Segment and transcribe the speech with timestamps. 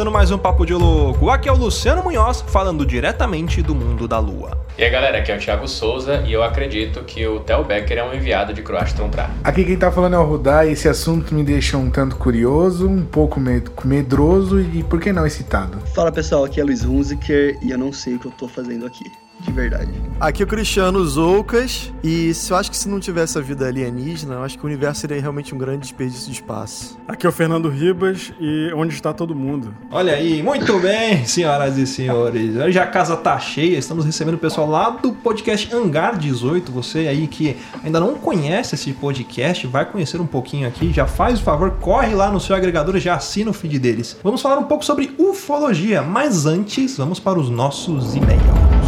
[0.00, 1.28] Começando mais um Papo de Louco.
[1.28, 4.56] Aqui é o Luciano Munhoz, falando diretamente do mundo da lua.
[4.78, 7.98] E aí galera, aqui é o Thiago Souza e eu acredito que o Theo Becker
[7.98, 9.28] é um enviado de Croácia pra.
[9.44, 12.88] Aqui quem tá falando é o Rudá e esse assunto me deixa um tanto curioso,
[12.88, 13.38] um pouco
[13.84, 15.78] medroso e, por que não, excitado.
[15.94, 18.86] Fala pessoal, aqui é Luiz Hunziker e eu não sei o que eu tô fazendo
[18.86, 19.04] aqui
[19.40, 19.90] de verdade.
[20.20, 23.66] Aqui é o Cristiano Zoucas, e se eu acho que se não tivesse a vida
[23.66, 26.98] alienígena, eu acho que o universo seria realmente um grande desperdício de espaço.
[27.08, 29.74] Aqui é o Fernando Ribas, e onde está todo mundo?
[29.90, 32.54] Olha aí, muito bem, senhoras e senhores.
[32.54, 36.70] Hoje a casa tá cheia, estamos recebendo o pessoal lá do podcast Hangar 18.
[36.72, 41.40] Você aí que ainda não conhece esse podcast, vai conhecer um pouquinho aqui, já faz
[41.40, 44.18] o favor, corre lá no seu agregador e já assina o feed deles.
[44.22, 48.79] Vamos falar um pouco sobre ufologia, mas antes, vamos para os nossos e-mails.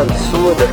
[0.00, 0.64] Coisa absurda.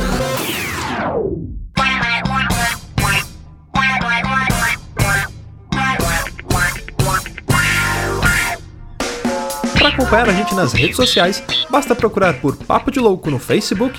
[9.74, 13.98] Para acompanhar a gente nas redes sociais, basta procurar por Papo de Louco no Facebook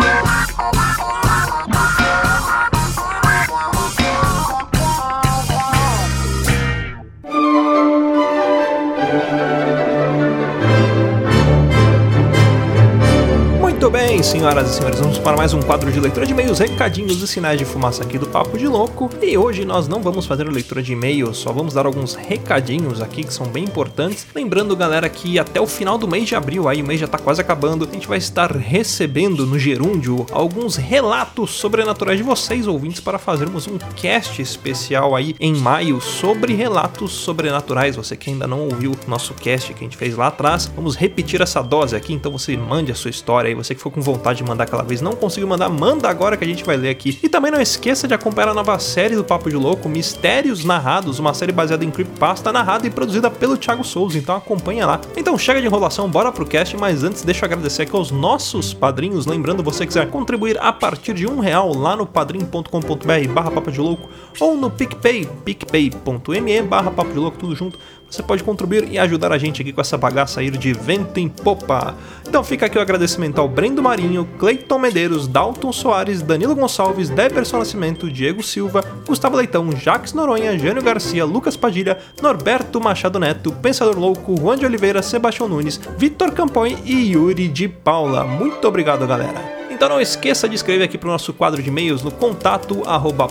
[14.23, 17.57] senhoras e senhores, vamos para mais um quadro de leitura de e-mails, recadinhos e sinais
[17.57, 19.09] de fumaça aqui do Papo de Louco.
[19.19, 23.01] E hoje nós não vamos fazer a leitura de e-mails, só vamos dar alguns recadinhos
[23.01, 24.27] aqui que são bem importantes.
[24.35, 27.17] Lembrando, galera, que até o final do mês de abril, aí o mês já tá
[27.17, 32.99] quase acabando, a gente vai estar recebendo no Gerúndio alguns relatos sobrenaturais de vocês, ouvintes,
[32.99, 37.95] para fazermos um cast especial aí em maio sobre relatos sobrenaturais.
[37.95, 41.41] Você que ainda não ouviu nosso cast que a gente fez lá atrás, vamos repetir
[41.41, 44.37] essa dose aqui, então você mande a sua história aí, você que ficou com vontade
[44.37, 47.17] de mandar aquela vez não conseguiu mandar, manda agora que a gente vai ler aqui.
[47.21, 51.19] E também não esqueça de acompanhar a nova série do Papo de Louco, Mistérios Narrados,
[51.19, 55.01] uma série baseada em creepypasta narrada e produzida pelo Thiago Souza, então acompanha lá.
[55.15, 58.73] Então chega de enrolação, bora pro cast, mas antes deixa eu agradecer aqui aos nossos
[58.73, 63.71] padrinhos, lembrando você quiser contribuir a partir de um real lá no padrim.com.br barra papo
[63.71, 67.77] de louco ou no PicPay, picpay.me barra papo de louco, tudo junto
[68.11, 71.29] você pode contribuir e ajudar a gente aqui com essa bagaça aí de vento em
[71.29, 71.95] popa.
[72.27, 77.59] Então fica aqui o agradecimento ao Brendo Marinho, Cleiton Medeiros, Dalton Soares, Danilo Gonçalves, Deverson
[77.59, 83.97] Nascimento, Diego Silva, Gustavo Leitão, Jaques Noronha, Jânio Garcia, Lucas Padilha, Norberto Machado Neto, Pensador
[83.97, 88.25] Louco, Juan de Oliveira, Sebastião Nunes, Vitor Campões e Yuri de Paula.
[88.25, 89.60] Muito obrigado, galera.
[89.81, 93.27] Então não esqueça de escrever aqui para o nosso quadro de e-mails no contato arroba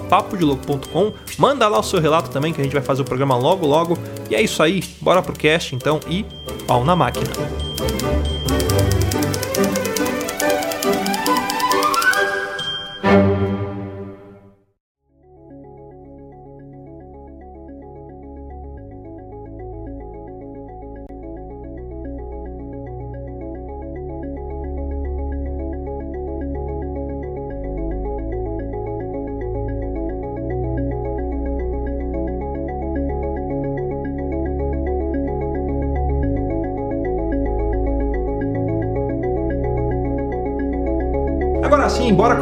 [1.38, 3.96] Manda lá o seu relato também que a gente vai fazer o programa logo logo.
[4.28, 6.26] E é isso aí, bora pro cast então e
[6.66, 7.30] pau na máquina.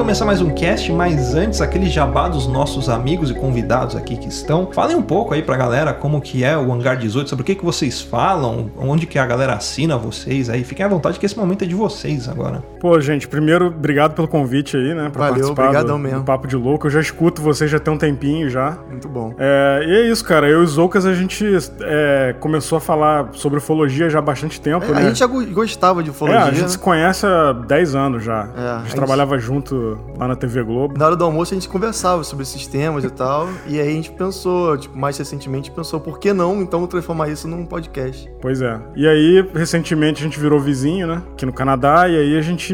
[0.08, 4.28] Começar mais um cast, mas antes, aquele jabá dos nossos amigos e convidados aqui que
[4.28, 4.70] estão.
[4.72, 7.54] Falem um pouco aí pra galera como que é o Hangar 18, sobre o que,
[7.54, 10.64] que vocês falam, onde que a galera assina vocês aí.
[10.64, 12.64] Fiquem à vontade que esse momento é de vocês agora.
[12.80, 15.10] Pô, gente, primeiro, obrigado pelo convite aí, né?
[15.12, 16.22] Pra Valeu, obrigadão mesmo.
[16.24, 16.86] Papo de Louco.
[16.86, 18.78] Eu já escuto vocês já tem um tempinho já.
[18.88, 19.34] Muito bom.
[19.38, 20.48] É, e é isso, cara.
[20.48, 21.44] Eu e os Zoucas, a gente
[21.82, 24.98] é, começou a falar sobre ufologia já há bastante tempo, É, né?
[24.98, 26.44] a gente já go- gostava de É, ufologia.
[26.44, 28.48] a gente se conhece há 10 anos já.
[28.56, 30.96] É, a a gente gente- trabalhava junto lá na TV Globo.
[30.98, 33.48] Na hora do almoço a gente conversava sobre esses temas e tal.
[33.66, 37.48] E aí a gente pensou, tipo, mais recentemente pensou, por que não então transformar isso
[37.48, 38.30] num podcast?
[38.40, 38.78] Pois é.
[38.94, 41.22] E aí, recentemente, a gente virou vizinho, né?
[41.32, 42.08] Aqui no Canadá.
[42.08, 42.67] E aí a gente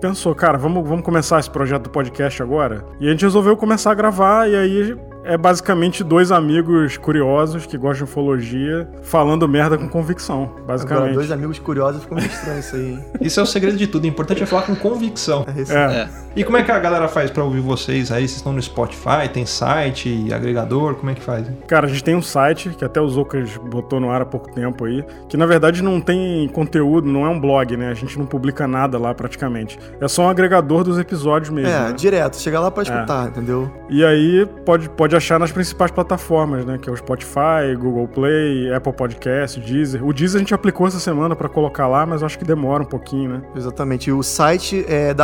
[0.00, 2.84] pensou, cara, vamos, vamos começar esse projeto do podcast agora?
[3.00, 4.48] E a gente resolveu começar a gravar.
[4.48, 10.44] E aí é basicamente dois amigos curiosos que gostam de ufologia falando merda com convicção,
[10.44, 11.14] Agora, basicamente.
[11.14, 13.04] dois amigos curiosos ficou meio estranho isso aí, hein?
[13.20, 15.46] Isso é o segredo de tudo, o importante é falar com convicção.
[15.56, 15.72] É isso.
[15.72, 16.08] É.
[16.36, 18.22] E como é que a galera faz pra ouvir vocês aí?
[18.26, 21.46] Vocês estão no Spotify, tem site, agregador, como é que faz?
[21.68, 24.52] Cara, a gente tem um site que até o Zocas botou no ar há pouco
[24.52, 27.88] tempo aí, que na verdade não tem conteúdo, não é um blog, né?
[27.88, 29.78] A gente não publica nada lá praticamente.
[30.00, 31.70] É só um agregador dos episódios mesmo.
[31.70, 31.92] É, né?
[31.92, 33.70] direto, chega lá pra escutar, entendeu?
[33.88, 36.78] E aí pode, pode achar nas principais plataformas, né?
[36.78, 40.04] Que é o Spotify, Google Play, Apple Podcast, Deezer.
[40.04, 42.82] O Deezer a gente aplicou essa semana pra colocar lá, mas eu acho que demora
[42.82, 43.42] um pouquinho, né?
[43.54, 44.10] Exatamente.
[44.10, 45.14] E o site é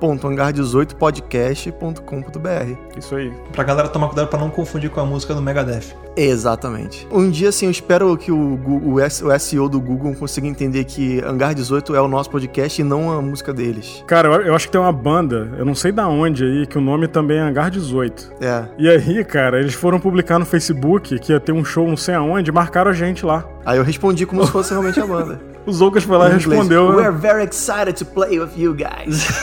[0.00, 2.98] www.hangar18podcast.com.br.
[2.98, 3.32] Isso aí.
[3.52, 5.94] Pra galera tomar cuidado pra não confundir com a música do Megadeth.
[6.16, 7.06] Exatamente.
[7.12, 10.46] Um dia, assim, eu espero que o, Gu- o, S- o SEO do Google consiga
[10.48, 14.02] entender que Hangar 18 é o nosso podcast e não a música deles.
[14.06, 16.76] Cara, eu, eu acho que tem uma banda, eu não sei da onde aí, que
[16.76, 18.32] o nome também é Hangar 18.
[18.40, 18.64] É.
[18.78, 22.14] E aí, cara, eles foram publicar no Facebook que ia ter um show não sei
[22.14, 23.44] aonde, e marcaram a gente lá.
[23.64, 25.40] Aí eu respondi como se fosse realmente a banda.
[25.68, 26.88] O Zoucas foi lá e respondeu.
[26.88, 27.18] We're né?
[27.20, 29.28] very excited to play with you guys.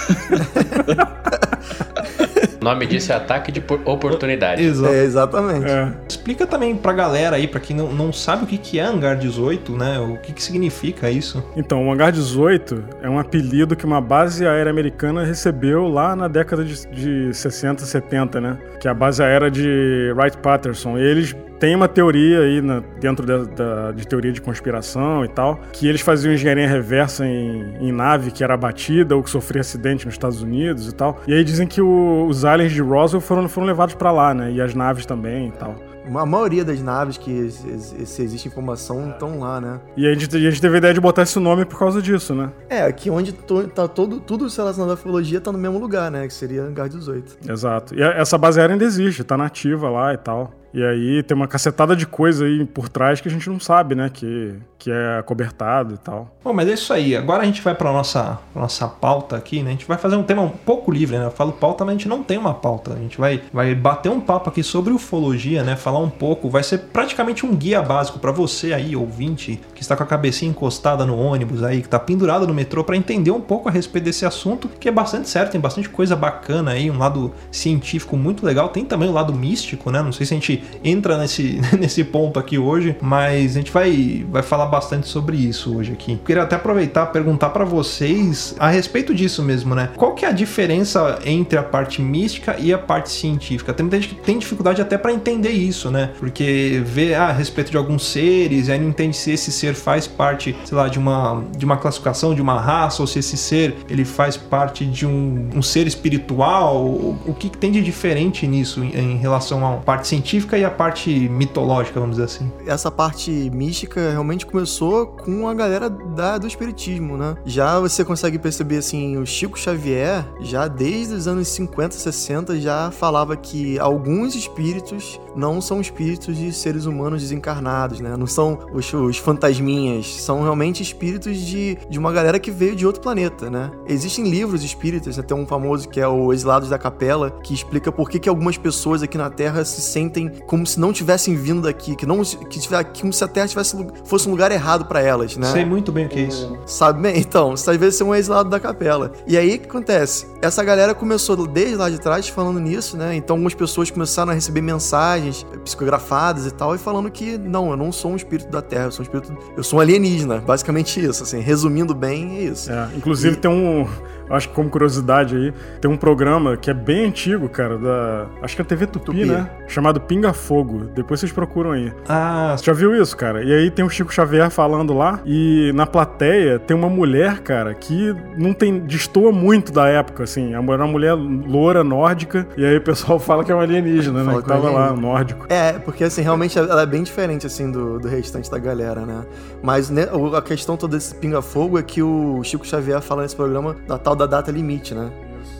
[2.61, 4.63] O nome disso é ataque de por- oportunidade.
[4.63, 4.91] Exato.
[4.91, 5.69] é, exatamente.
[5.69, 5.91] É.
[6.09, 9.15] Explica também pra galera aí, pra quem não, não sabe o que, que é Hangar
[9.15, 9.99] 18, né?
[9.99, 11.43] O que, que significa isso.
[11.55, 16.27] Então, o Hangar 18 é um apelido que uma base aérea americana recebeu lá na
[16.27, 18.57] década de, de 60, 70, né?
[18.79, 20.97] Que é a base aérea de Wright-Patterson.
[20.97, 21.35] E eles
[21.65, 25.87] têm uma teoria aí na- dentro da, da- de teoria de conspiração e tal, que
[25.87, 30.13] eles faziam engenharia reversa em, em nave que era abatida ou que sofria acidente nos
[30.13, 31.19] Estados Unidos e tal.
[31.27, 34.51] E aí dizem que o- os aliens de Roswell foram, foram levados pra lá, né?
[34.51, 35.75] E as naves também e tal.
[36.13, 39.79] A maioria das naves que se existe informação estão lá, né?
[39.97, 42.35] E a gente, a gente teve a ideia de botar esse nome por causa disso,
[42.35, 42.51] né?
[42.69, 46.27] É, aqui onde to- tá todo, tudo relacionado à ufologia tá no mesmo lugar, né?
[46.27, 47.37] Que seria Hangar 18.
[47.49, 47.95] Exato.
[47.95, 50.53] E essa base aérea ainda existe, tá nativa lá e tal.
[50.75, 53.95] E aí tem uma cacetada de coisa aí por trás que a gente não sabe,
[53.95, 54.11] né?
[54.13, 56.35] Que, que é cobertado e tal.
[56.43, 57.15] Bom, mas é isso aí.
[57.15, 59.69] Agora a gente vai pra nossa, nossa pauta aqui, né?
[59.69, 61.27] A gente vai fazer um tema um pouco livre, né?
[61.27, 62.91] Eu falo pauta, mas a gente não tem uma pauta.
[62.91, 65.77] A gente vai, vai bater um papo aqui sobre ufologia, né?
[65.77, 66.49] Falar um pouco.
[66.49, 70.51] Vai ser praticamente um guia básico pra você aí, ouvinte, que está com a cabecinha
[70.51, 74.03] encostada no ônibus aí, que tá pendurado no metrô, pra entender um pouco a respeito
[74.03, 78.45] desse assunto, que é bastante certo, tem bastante coisa bacana aí, um lado científico muito
[78.45, 78.67] legal.
[78.67, 80.01] Tem também o lado místico, né?
[80.01, 84.25] Não sei se a gente entra nesse, nesse ponto aqui hoje, mas a gente vai,
[84.29, 86.19] vai falar bastante sobre isso hoje aqui.
[86.25, 89.89] Queria até aproveitar perguntar pra vocês a respeito disso mesmo, né?
[89.95, 93.73] Qual que é a diferença entre a parte mística e a parte científica?
[93.73, 96.11] Tem muita gente que tem dificuldade até pra entender isso, né?
[96.19, 100.07] Porque vê ah, a respeito de alguns seres, aí não entende se esse ser faz
[100.07, 103.75] parte, sei lá, de uma, de uma classificação, de uma raça, ou se esse ser
[103.89, 106.85] ele faz parte de um, um ser espiritual.
[106.85, 110.65] O, o que, que tem de diferente nisso em, em relação à parte científica e
[110.65, 112.51] à parte mitológica, vamos dizer assim?
[112.65, 117.35] Essa parte mística realmente começou com a galera da, do espiritismo, né?
[117.45, 122.91] Já você consegue perceber, assim, o Chico Xavier, já desde os anos 50, 60, já
[122.91, 128.15] falava que alguns espíritos não são espíritos de seres humanos desencarnados, né?
[128.17, 132.85] Não são os, os fantasminhas, são realmente espíritos de, de uma galera que veio de
[132.85, 133.71] outro planeta, né?
[133.87, 135.23] Existem livros espíritas, né?
[135.23, 138.57] tem um famoso que é o Exilados da Capela, que explica por que, que algumas
[138.57, 142.59] pessoas aqui na Terra se sentem como se não tivessem vindo daqui, que não que
[142.59, 143.75] tiver, como se a Terra tivesse,
[144.05, 145.51] fosse um lugar errado pra elas, né?
[145.51, 146.57] Sei muito bem o que é isso.
[146.65, 147.19] Sabe bem?
[147.19, 149.11] Então, você às vezes ser um exilado da capela.
[149.27, 150.27] E aí o que acontece?
[150.41, 153.15] Essa galera começou desde lá de trás falando nisso, né?
[153.15, 155.24] Então algumas pessoas começaram a receber mensagens
[155.63, 158.91] psicografadas e tal, e falando que não, eu não sou um espírito da Terra, eu
[158.91, 159.37] sou um espírito.
[159.55, 160.39] Eu sou um alienígena.
[160.39, 162.71] Basicamente isso, assim, resumindo bem, é isso.
[162.71, 163.87] É, inclusive tem um,
[164.29, 168.25] acho que como curiosidade aí, tem um programa que é bem antigo, cara, da.
[168.41, 169.25] Acho que é a TV Tupi, Tupi.
[169.25, 169.49] né?
[169.67, 170.85] Chamado Pinga Fogo.
[170.95, 171.91] Depois vocês procuram aí.
[172.07, 173.43] Ah, Você já viu isso, cara?
[173.43, 177.73] E aí tem o Chico Xavier falando lá, e na plateia tem uma mulher, cara,
[177.73, 178.79] que não tem.
[178.79, 180.53] destoa muito da época, assim.
[180.53, 184.35] É uma mulher loura, nórdica, e aí o pessoal fala que é um alienígena, né?
[184.35, 185.45] Que que é tava lá, nórdico.
[185.49, 189.25] É, porque assim, realmente ela é bem diferente assim do, do restante da galera, né?
[189.61, 193.75] Mas né, a questão toda desse pinga-fogo é que o Chico Xavier fala nesse programa
[193.87, 195.11] da tal da data limite, né?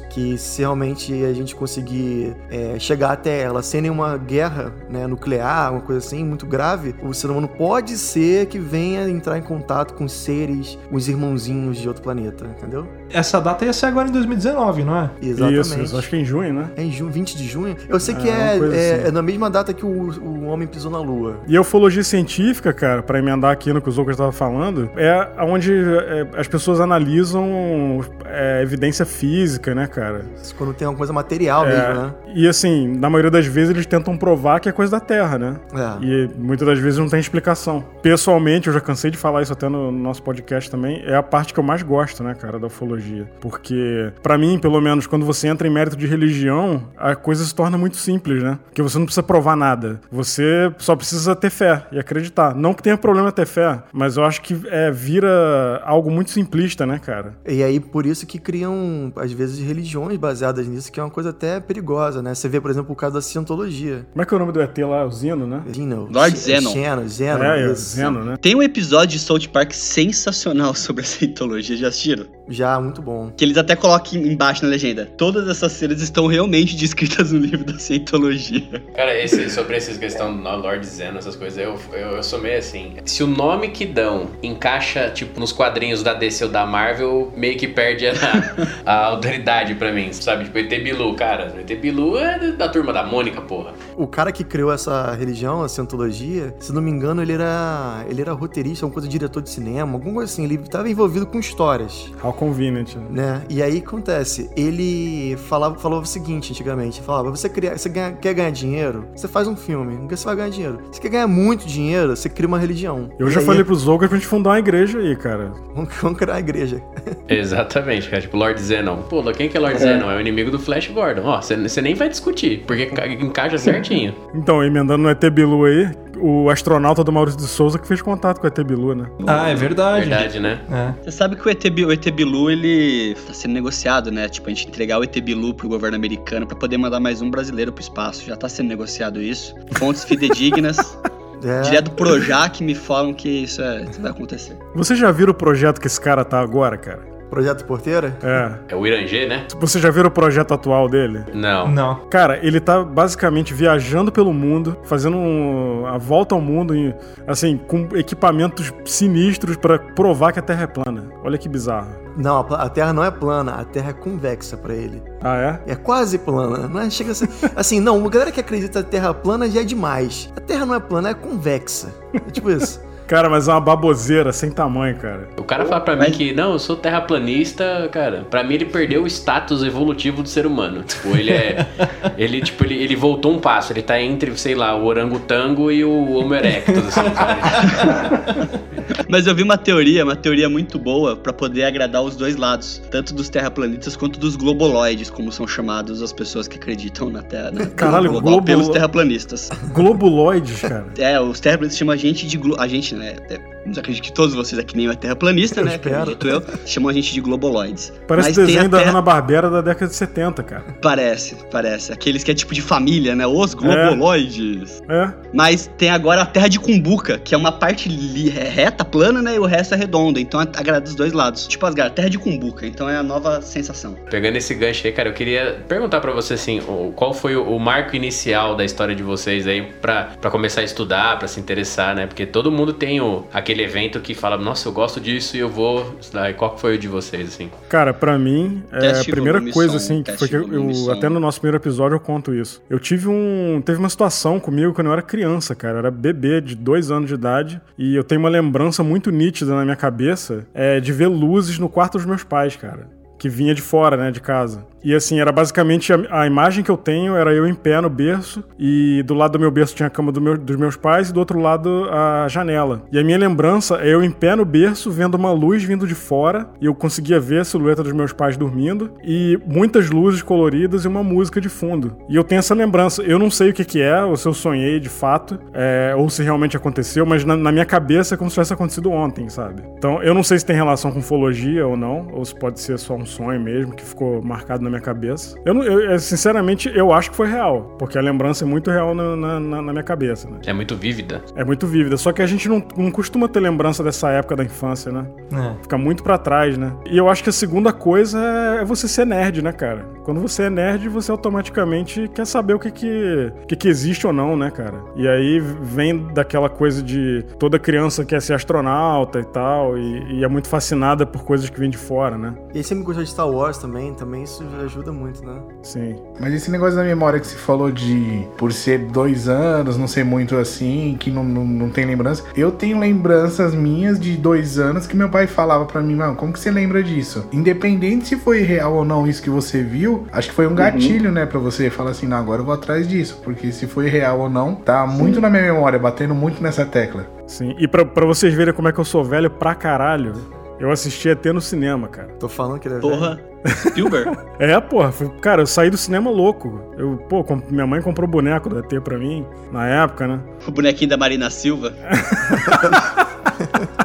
[0.10, 5.74] Que se realmente a gente conseguir é, chegar até ela sem nenhuma guerra né, nuclear,
[5.74, 9.94] uma coisa assim, muito grave, o ser humano pode ser que venha entrar em contato
[9.94, 12.88] com seres, os irmãozinhos de outro planeta, entendeu?
[13.10, 15.10] Essa data ia ser agora em 2019, não é?
[15.22, 15.60] Exatamente.
[15.62, 16.70] Isso, isso, acho que é em junho, né?
[16.76, 17.76] É em junho, 20 de junho?
[17.88, 19.08] Eu sei que É, uma é, é, assim.
[19.08, 21.40] é na mesma data que o, o homem pisou na Lua.
[21.48, 25.30] E a ufologia científica, cara, pra emendar aqui no que o Zucker estava falando, é
[25.40, 30.26] onde é, as pessoas analisam é, evidência física, né, cara?
[30.58, 32.14] Quando tem uma coisa material É, mesmo, né?
[32.34, 35.56] E assim, na maioria das vezes eles tentam provar que é coisa da Terra, né?
[35.74, 36.04] É.
[36.06, 37.84] E muitas das vezes não tem explicação.
[38.02, 41.54] Pessoalmente, eu já cansei de falar isso até no nosso podcast também, é a parte
[41.54, 42.95] que eu mais gosto, né, cara, da ufologia.
[43.42, 47.54] Porque, pra mim, pelo menos, quando você entra em mérito de religião, a coisa se
[47.54, 48.60] torna muito simples, né?
[48.66, 50.00] Porque você não precisa provar nada.
[50.12, 52.56] Você só precisa ter fé e acreditar.
[52.56, 56.86] Não que tenha problema ter fé, mas eu acho que é, vira algo muito simplista,
[56.86, 57.36] né, cara?
[57.48, 61.30] E aí, por isso que criam, às vezes, religiões baseadas nisso, que é uma coisa
[61.30, 62.34] até perigosa, né?
[62.34, 64.06] Você vê, por exemplo, o caso da cientologia.
[64.12, 65.06] Como é que é o nome do ET lá?
[65.06, 65.62] O Zeno, né?
[65.74, 66.08] Zeno.
[66.12, 66.72] Lord Ze- Zenon.
[66.74, 67.44] Zeno, Zeno.
[67.44, 67.74] é, é.
[67.74, 68.38] Zeno, né?
[68.38, 72.26] Tem um episódio de South Park sensacional sobre a Scientologia, já assistiram?
[72.48, 73.32] Já, muito bom.
[73.36, 75.06] Que eles até colocam embaixo na legenda.
[75.18, 78.82] Todas essas cenas estão realmente descritas no livro da Scientologia.
[78.96, 82.58] Cara, esse, sobre essas questões do Lord Zeno, essas coisas, eu, eu, eu sou meio
[82.58, 82.94] assim.
[83.06, 87.58] Se o nome que dão encaixa, tipo, nos quadrinhos da DC ou da Marvel, meio
[87.58, 88.14] que perde a,
[88.86, 90.46] a autoridade pra mim, sabe?
[90.46, 91.56] Tipo, ET Bilu, cara.
[91.60, 93.74] ET Bilu é da turma da Mônica, porra.
[93.98, 98.22] O cara que criou essa religião, a cientologia, se não me engano, ele era, ele
[98.22, 100.44] era roteirista, alguma coisa, diretor de cinema, alguma coisa assim.
[100.44, 102.12] Ele estava envolvido com histórias.
[102.36, 102.96] Convenient.
[103.10, 103.42] né?
[103.50, 108.34] E aí acontece, ele falava, falava o seguinte antigamente, falava, você, cria, você ganha- quer
[108.34, 110.80] ganhar dinheiro, você faz um filme, nunca você vai ganhar dinheiro.
[110.92, 113.10] Você quer ganhar muito dinheiro, você cria uma religião.
[113.18, 115.52] Eu E já aí, falei pro Zoga pra gente fundar uma igreja aí, cara.
[115.74, 116.82] Vamos, vamos criar a igreja.
[117.28, 118.22] Exatamente, cara.
[118.22, 118.98] Tipo, Lord Zenon.
[119.04, 120.10] Pô, quem que é Lord Zenon?
[120.10, 121.24] É o inimigo do Flash Gordon.
[121.26, 124.16] Ó, você nem vai discutir, porque ca- encaixa certinho.
[124.34, 128.40] Então, emendando no ET Bilu aí, o astronauta do Maurício de Souza que fez contato
[128.40, 129.06] com o ET Bilu, né?
[129.28, 130.10] Ah, é verdade.
[130.10, 130.60] Verdade, né?
[130.72, 131.04] É.
[131.04, 134.28] Você sabe que o ET, o ET Bilu, ele tá sendo negociado, né?
[134.30, 137.30] Tipo, a gente entregar o ET Bilu pro governo americano pra poder mandar mais um
[137.30, 138.26] brasileiro pro espaço.
[138.26, 139.56] Já tá sendo negociado isso.
[139.74, 140.78] Fontes fidedignas,
[141.44, 144.58] É, direto do Projac, me falam que isso, é, isso vai acontecer.
[144.74, 147.15] Você já viram o projeto que esse cara tá agora, cara?
[147.36, 148.18] Projeto Porteira?
[148.24, 148.52] É.
[148.70, 149.46] É o Irangê, né?
[149.60, 151.22] Você já viram o projeto atual dele?
[151.34, 151.68] Não.
[151.70, 151.96] Não.
[152.10, 156.96] Cara, ele tá basicamente viajando pelo mundo, fazendo um- a volta ao mundo, em-
[157.28, 161.10] assim, com equipamentos sinistros pra provar que a Terra é plana.
[161.26, 161.90] Olha que bizarro.
[162.16, 165.04] Não, a Terra não é plana, a Terra é convexa pra ele.
[165.22, 165.74] Ah, é?
[165.74, 166.90] É quase plana, não é?
[166.90, 167.28] Chega a ser...
[167.54, 170.32] Assim, não, a galera que acredita na Terra plana já é demais.
[170.38, 171.90] A Terra não é plana, é convexa.
[172.14, 172.80] É tipo isso.
[173.08, 175.28] Cara, mas é uma baboseira sem tamanho, cara.
[175.38, 178.26] O cara fala pra mim que, não, eu sou terraplanista, cara.
[178.30, 180.84] Pra mim ele perdeu o status evolutivo do ser humano.
[180.84, 181.66] Tipo, ele é.
[182.18, 183.72] ele, tipo, ele, ele voltou um passo.
[183.74, 187.02] Ele tá entre, sei lá, o orangotango e o Homo erectus, assim?
[189.08, 192.82] Mas eu vi uma teoria, uma teoria muito boa pra poder agradar os dois lados,
[192.92, 197.52] tanto dos terraplanistas quanto dos globoloides, como são chamados as pessoas que acreditam na Terra,
[197.52, 199.50] na Caralho, global, globolo- pelos terraplanistas.
[199.74, 200.86] Globuloides, cara.
[200.98, 202.56] É, os terraplanistas chamam a gente de glo...
[202.60, 203.16] a gente, né?
[203.30, 205.72] é, Não acredito que todos vocês aqui nem é terraplanista, Eu né?
[205.76, 205.96] espero.
[206.02, 206.44] Acredito eu.
[206.66, 207.92] Chamam a gente de globoloides.
[208.08, 210.64] Parece Mas desenho a da Terra- Hanna-Barbera da década de 70, cara.
[210.82, 211.92] Parece, parece.
[211.92, 213.26] Aqueles que é tipo de família, né?
[213.26, 214.82] Os globoloides.
[214.90, 215.12] É.
[215.34, 217.90] Mas tem agora a Terra de Cumbuca, que é uma parte
[218.30, 219.36] reta, plana, né?
[219.36, 220.20] E o resto é redonda.
[220.20, 221.48] Então agrada os dois lados.
[221.48, 222.66] Tipo Asgard, Terra de Cumbuca.
[222.68, 223.96] Então é a nova sensação.
[224.10, 227.44] Pegando esse gancho aí, cara, eu queria perguntar pra você assim, o- qual foi o,
[227.56, 231.40] o marco inicial da história de vocês aí pra, pra começar a estudar, pra se
[231.40, 232.06] interessar, né?
[232.06, 235.50] Porque todo mundo tem o, aquele evento que fala, nossa, eu gosto disso e eu
[235.50, 236.30] vou estudar.
[236.30, 237.50] E qual foi o de vocês, assim?
[237.70, 241.20] Cara, pra mim, é, a primeira coisa, som, assim, que foi que eu, até no
[241.20, 242.62] nosso primeiro episódio eu conto isso.
[242.70, 246.42] Eu tive um, teve uma situação comigo quando eu era criança, cara, eu era bebê
[246.42, 250.46] de dois anos de idade, e eu tenho uma lembrança muito nítida na minha cabeça,
[250.54, 252.90] é, de ver luzes no quarto dos meus pais, cara.
[253.18, 254.66] que vinha de fora, né, de casa.
[254.86, 257.90] E assim, era basicamente a, a, imagem que eu tenho era eu em pé no
[257.90, 261.10] berço e do lado do meu berço tinha a cama do meu, dos meus pais
[261.10, 262.84] e do outro lado a janela.
[262.92, 265.96] E a minha lembrança é eu em pé no berço vendo uma luz vindo de
[265.96, 270.86] fora e eu conseguia ver a silhueta dos meus pais dormindo e muitas luzes coloridas
[270.86, 271.98] e uma música de fundo.
[272.08, 273.02] E eu tenho essa lembrança.
[273.02, 276.08] Eu não sei o que, que é, ou se eu sonhei de fato, é, ou
[276.12, 279.64] se realmente aconteceu, mas na, na minha cabeça é como se tivesse acontecido ontem, sabe?
[279.80, 282.78] Então eu não sei se tem relação com ufologia ou não, ou se pode ser
[282.78, 285.38] só um sonho mesmo que ficou marcado na minha cabeça.
[285.46, 289.16] Eu, eu, sinceramente, eu acho que foi real, porque a lembrança é muito real na,
[289.16, 290.40] na, na minha cabeça, né?
[290.46, 291.24] É muito vívida.
[291.36, 294.44] É muito vívida, só que a gente não, não costuma ter lembrança dessa época da
[294.44, 295.06] infância, né?
[295.32, 295.64] É.
[295.64, 296.74] Fica muito para trás, né?
[296.90, 298.20] E eu acho que a segunda coisa
[298.62, 299.86] é você ser nerd, né, cara?
[300.04, 304.14] Quando você é nerd, você automaticamente quer saber o que que, que, que existe ou
[304.14, 304.84] não, né, cara?
[304.96, 310.24] E aí vem daquela coisa de toda criança quer ser astronauta e tal, e, e
[310.24, 312.36] é muito fascinada por coisas que vêm de fora, né?
[312.54, 315.40] E aí sempre gostou de Star Wars também, também isso ajuda muito, né?
[315.62, 315.96] Sim.
[316.20, 320.04] Mas esse negócio da memória que você falou de por ser dois anos, não ser
[320.04, 322.24] muito assim, que não, não, não tem lembrança.
[322.36, 326.34] Eu tenho lembranças minhas de dois anos que meu pai falava para mim, mano, como
[326.34, 327.28] que você lembra disso?
[327.32, 330.56] Independente se foi real ou não isso que você viu, acho que foi um uhum.
[330.56, 331.16] gatilho, uhum.
[331.16, 334.20] né, para você falar assim, não, agora eu vou atrás disso, porque se foi real
[334.20, 334.98] ou não, tá Sim.
[334.98, 337.08] muito na minha memória, batendo muito nessa tecla.
[337.28, 340.14] Sim, e para vocês verem como é que eu sou velho pra caralho,
[340.60, 342.10] eu assisti até no cinema, cara.
[342.20, 343.20] Tô falando que ele é Porra.
[343.68, 344.18] Spielberg?
[344.40, 344.94] é, porra.
[345.22, 346.74] Cara, eu saí do cinema louco.
[346.78, 350.20] Eu, pô, minha mãe comprou boneco do ET pra mim, na época, né?
[350.48, 351.74] O bonequinho da Marina Silva.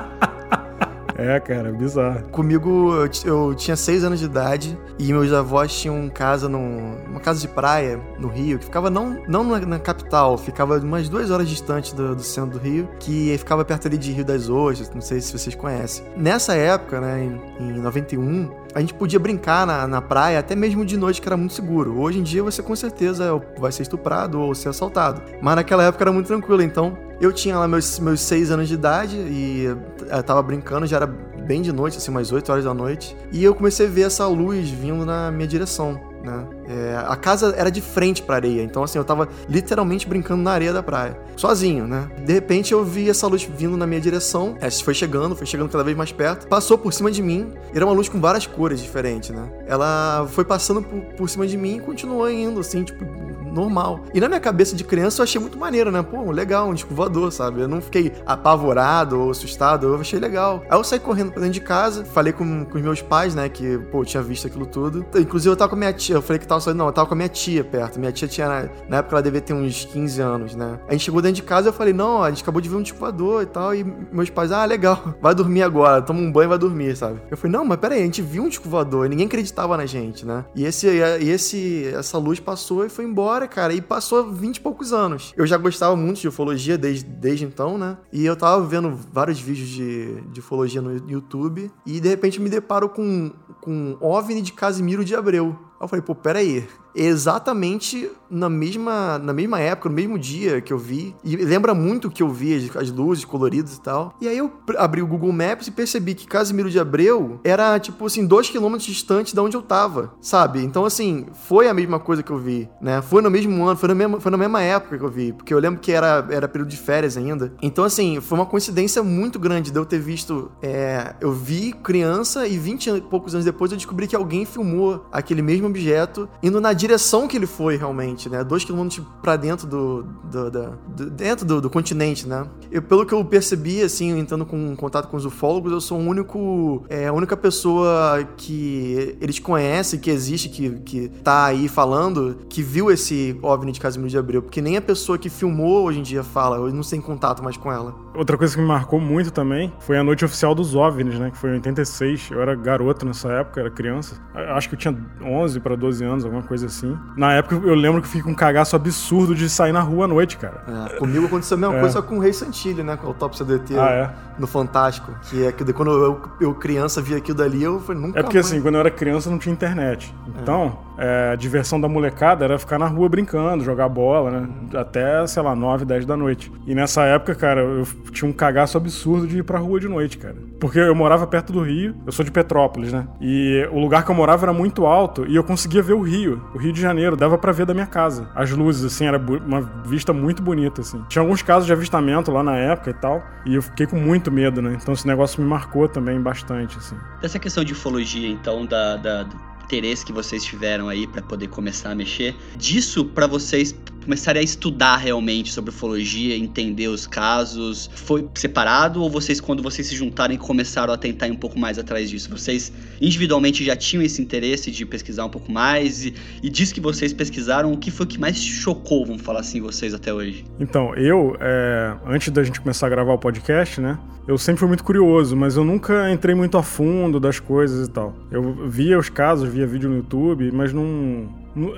[1.31, 2.25] É, cara, bizarro.
[2.31, 7.21] Comigo, eu, eu, tinha seis anos de idade e meus avós tinham casa num, uma
[7.21, 11.31] casa de praia no Rio, que ficava não, não na, na capital, ficava umas duas
[11.31, 14.91] horas distante do, do, centro do Rio, que ficava perto ali de Rio das Ostras,
[14.93, 16.05] não sei se vocês conhecem.
[16.17, 17.23] Nessa época, né,
[17.61, 21.29] em, em 91, a gente podia brincar na, na praia até mesmo de noite, que
[21.29, 22.01] era muito seguro.
[22.01, 25.23] Hoje em dia você com certeza vai ser estuprado ou ser assaltado.
[25.41, 28.75] Mas naquela época era muito tranquilo, então eu tinha lá meus, meus seis anos de
[28.75, 32.73] idade e eu tava brincando, já era bem de noite, assim, umas 8 horas da
[32.73, 33.17] noite.
[33.33, 36.47] E eu comecei a ver essa luz vindo na minha direção, né?
[36.71, 40.53] É, a casa era de frente pra areia, então assim, eu tava literalmente brincando na
[40.53, 42.09] areia da praia, sozinho, né?
[42.25, 45.69] De repente eu vi essa luz vindo na minha direção, essa foi chegando, foi chegando
[45.69, 48.81] cada vez mais perto, passou por cima de mim, era uma luz com várias cores
[48.81, 49.51] diferentes, né?
[49.67, 53.05] Ela foi passando por, por cima de mim e continuou indo, assim, tipo,
[53.51, 54.01] normal.
[54.15, 56.03] E na minha cabeça de criança eu achei muito maneiro, né?
[56.03, 57.61] Pô, legal, um disco voador, sabe?
[57.61, 60.63] Eu não fiquei apavorado ou assustado, eu achei legal.
[60.69, 63.49] Aí eu saí correndo pra dentro de casa, falei com, com os meus pais, né?
[63.49, 65.05] Que, pô, eu tinha visto aquilo tudo.
[65.17, 66.73] Inclusive eu tava com a minha tia, eu falei que tava só.
[66.75, 67.99] Não, eu tava com a minha tia perto.
[67.99, 70.79] Minha tia tinha, na, época ela devia ter uns 15 anos, né?
[70.89, 72.83] A gente chegou dentro de casa eu falei, não, a gente acabou de ver um
[72.83, 73.75] voador e tal.
[73.75, 77.21] E meus pais, ah, legal, vai dormir agora, toma um banho e vai dormir, sabe?
[77.31, 78.69] Eu falei, não, mas peraí, a gente viu um disco
[79.05, 80.45] e ninguém acreditava na gente, né?
[80.55, 83.73] E esse, e esse, essa luz passou e foi embora, cara.
[83.73, 85.33] E passou 20 e poucos anos.
[85.37, 87.97] Eu já gostava muito de ufologia desde, desde então, né?
[88.13, 92.49] E eu tava vendo vários vídeos de, de ufologia no YouTube e de repente me
[92.49, 95.70] deparo com, com um OVNI de Casimiro de Abreu.
[95.81, 100.79] Eu falei, pô, peraí, exatamente na mesma, na mesma época, no mesmo dia que eu
[100.79, 101.15] vi.
[101.25, 104.15] E lembra muito que eu vi, as luzes coloridas e tal.
[104.21, 108.07] E aí eu abri o Google Maps e percebi que Casimiro de Abreu era, tipo
[108.07, 110.63] assim, dois quilômetros distante de onde eu tava, sabe?
[110.63, 113.03] Então, assim, foi a mesma coisa que eu vi, né?
[113.03, 115.33] Foi no mesmo ano, foi na mesma, foi na mesma época que eu vi.
[115.33, 117.53] Porque eu lembro que era, era período de férias ainda.
[117.61, 120.53] Então, assim, foi uma coincidência muito grande de eu ter visto.
[120.63, 125.07] É, eu vi criança e 20 e poucos anos depois eu descobri que alguém filmou
[125.11, 128.43] aquele mesmo objeto indo na direção que ele foi realmente, né?
[128.43, 132.47] Dois quilômetros para dentro do, do, do, dentro do, do, continente, né?
[132.71, 136.03] Eu, pelo que eu percebi, assim, entrando com contato com os ufólogos, eu sou o
[136.03, 142.39] único, é, a única pessoa que eles conhecem, que existe, que, que tá aí falando,
[142.49, 146.01] que viu esse OVNI de Casimiro de Abreu, porque nem a pessoa que filmou hoje
[146.01, 147.95] em dia fala, eu não sei em contato mais com ela.
[148.15, 151.31] Outra coisa que me marcou muito também foi a noite oficial dos OVNIs, né?
[151.31, 152.31] Que foi em 86.
[152.31, 154.21] Eu era garoto nessa época, era criança.
[154.35, 156.99] Acho que eu tinha 11 para 12 anos, alguma coisa assim.
[157.17, 160.07] Na época eu lembro que eu fiquei com um cagaço absurdo de sair na rua
[160.07, 160.63] à noite, cara.
[160.91, 161.81] É, comigo aconteceu a mesma é.
[161.81, 162.97] coisa só com o Rei Santilli, né?
[162.97, 164.11] Com a autópsia do ET ah, é?
[164.41, 165.13] No Fantástico.
[165.23, 168.39] Que é que quando eu, eu, criança via aquilo dali, eu falei, nunca É porque
[168.39, 168.47] mais.
[168.47, 170.15] assim, quando eu era criança não tinha internet.
[170.43, 174.49] Então, é, a diversão da molecada era ficar na rua brincando, jogar bola, né?
[174.75, 176.53] Até, sei lá, 9, 10 da noite.
[176.67, 180.19] E nessa época, cara, eu tinha um cagaço absurdo de ir pra rua de noite,
[180.19, 180.37] cara.
[180.59, 183.07] Porque eu morava perto do Rio, eu sou de Petrópolis, né?
[183.21, 186.43] E o lugar que eu morava era muito alto e eu conseguia ver o Rio,
[186.55, 188.29] o Rio de Janeiro, dava para ver da minha casa.
[188.35, 191.03] As luzes, assim, era uma vista muito bonita, assim.
[191.09, 194.30] Tinha alguns casos de avistamento lá na época e tal, e eu fiquei com muito
[194.31, 194.79] muito medo, né?
[194.81, 196.97] Então esse negócio me marcou também bastante, assim.
[197.21, 201.49] Dessa questão de ufologia, então, da, da- do interesse que vocês tiveram aí pra poder
[201.49, 203.73] começar a mexer, disso pra vocês
[204.11, 209.87] começarem a estudar realmente sobre ufologia, entender os casos, foi separado ou vocês, quando vocês
[209.87, 212.29] se juntaram, começaram a tentar ir um pouco mais atrás disso?
[212.29, 216.81] Vocês individualmente já tinham esse interesse de pesquisar um pouco mais e, e diz que
[216.81, 220.45] vocês pesquisaram, o que foi que mais chocou, vamos falar assim, vocês até hoje?
[220.59, 223.97] Então, eu, é, antes da gente começar a gravar o podcast, né?
[224.27, 227.91] Eu sempre fui muito curioso, mas eu nunca entrei muito a fundo das coisas e
[227.91, 228.15] tal.
[228.31, 231.29] Eu via os casos, via vídeo no YouTube, mas não.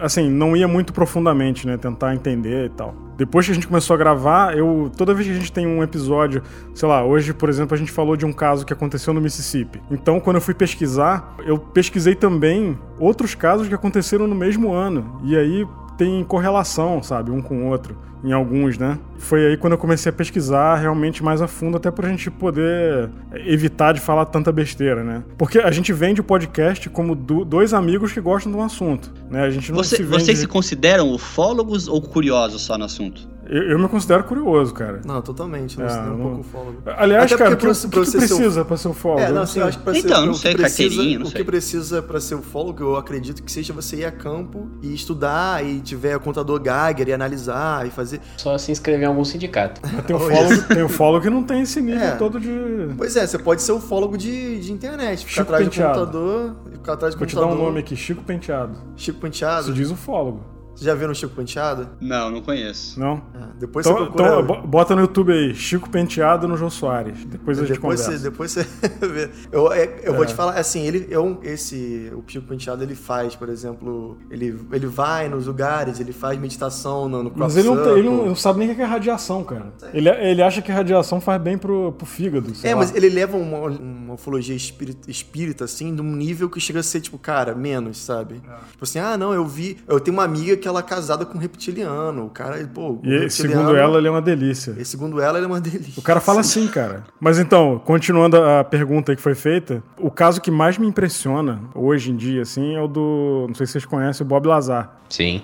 [0.01, 1.77] Assim, não ia muito profundamente, né?
[1.77, 2.95] Tentar entender e tal.
[3.17, 4.91] Depois que a gente começou a gravar, eu.
[4.97, 6.43] Toda vez que a gente tem um episódio,
[6.75, 9.81] sei lá, hoje, por exemplo, a gente falou de um caso que aconteceu no Mississippi.
[9.91, 15.21] Então, quando eu fui pesquisar, eu pesquisei também outros casos que aconteceram no mesmo ano.
[15.25, 18.99] E aí tem correlação, sabe, um com o outro, em alguns, né?
[19.19, 23.11] Foi aí quando eu comecei a pesquisar realmente mais a fundo, até pra gente poder
[23.47, 25.23] evitar de falar tanta besteira, né?
[25.37, 29.13] Porque a gente vende o podcast como do- dois amigos que gostam de um assunto,
[29.31, 29.43] né?
[29.43, 30.23] A gente não Você- se vende...
[30.25, 33.32] Vocês se consideram ufólogos ou curiosos só no assunto?
[33.57, 35.01] Eu, eu me considero curioso, cara.
[35.05, 36.83] Não, totalmente, não, Ah, é um não- pouco ufólogo.
[36.87, 38.89] Aliás, Até cara, o que, pra- o pra que você ser um- precisa pra ser
[38.89, 39.21] ufólogo?
[39.23, 40.89] É, Eu não, assim, eu acho que pra Então, ser, não o sei, que precisa,
[40.89, 41.39] carteirinha, não o sei.
[41.41, 45.65] que precisa pra ser ufólogo, eu acredito que seja você ir a campo e estudar
[45.65, 48.21] e tiver o contador Geiger e analisar e fazer.
[48.37, 49.81] Só se inscrever em algum sindicato.
[49.93, 52.11] Mas tem ufólogo, tem ufólogo que não tem esse nível É.
[52.17, 52.95] todo de...
[52.97, 55.93] Pois é, você pode ser ufólogo de, de internet, ficar Chico atrás Penteado.
[55.93, 57.63] do computador, ficar atrás do Vou te dar computador.
[57.65, 58.73] um nome aqui, Chico Penteado.
[58.97, 59.73] Chico Isso Penteado.
[59.73, 60.52] diz ufólogo, Você
[60.85, 61.89] já viu no Chico Penteado?
[62.01, 62.99] Não, não conheço.
[62.99, 63.23] não?
[63.35, 64.29] Ah, depois Então, você procura.
[64.29, 67.25] então, bo- bota no YouTube aí, Chico Penteado no Jô Soares.
[67.25, 68.19] Depois a gente depois conversa.
[68.19, 68.67] você, depois você
[69.07, 69.31] vê.
[69.51, 70.27] Eu, é- eu vou É.
[70.27, 74.59] te falar, assim, ele é um, esse, o Chico Penteado, ele faz, por exemplo, ele,
[74.73, 78.35] ele vai nos lugares, ele faz meditação no, no Mas ele não, tem- ele não,
[78.35, 79.73] sabe nem o que é radiação, cara.
[79.93, 82.55] Ele, ele acha que radiação faz bem pro, pro fígado.
[82.55, 82.81] sei É, lá.
[82.81, 87.01] mas ele leva uma, uma ufologia espírita, espírita, assim, num nível que chega a ser,
[87.01, 88.35] tipo, cara, menos, sabe?
[88.71, 89.79] Tipo assim, ah, não, eu vi.
[89.87, 92.27] Eu tenho uma amiga que ela é casada com um reptiliano.
[92.27, 92.93] O cara, pô.
[92.93, 94.75] o E segundo ela, ele é uma delícia.
[94.79, 95.95] E segundo ela, ele é uma delícia.
[95.97, 97.05] O cara fala assim, cara.
[97.21, 102.11] Mas então, continuando a pergunta que foi feita, o caso que mais me impressiona hoje
[102.11, 103.47] em dia, assim, é o do.
[103.49, 104.97] Não sei se vocês conhecem, o Bob Lazar.
[105.09, 105.43] Sim.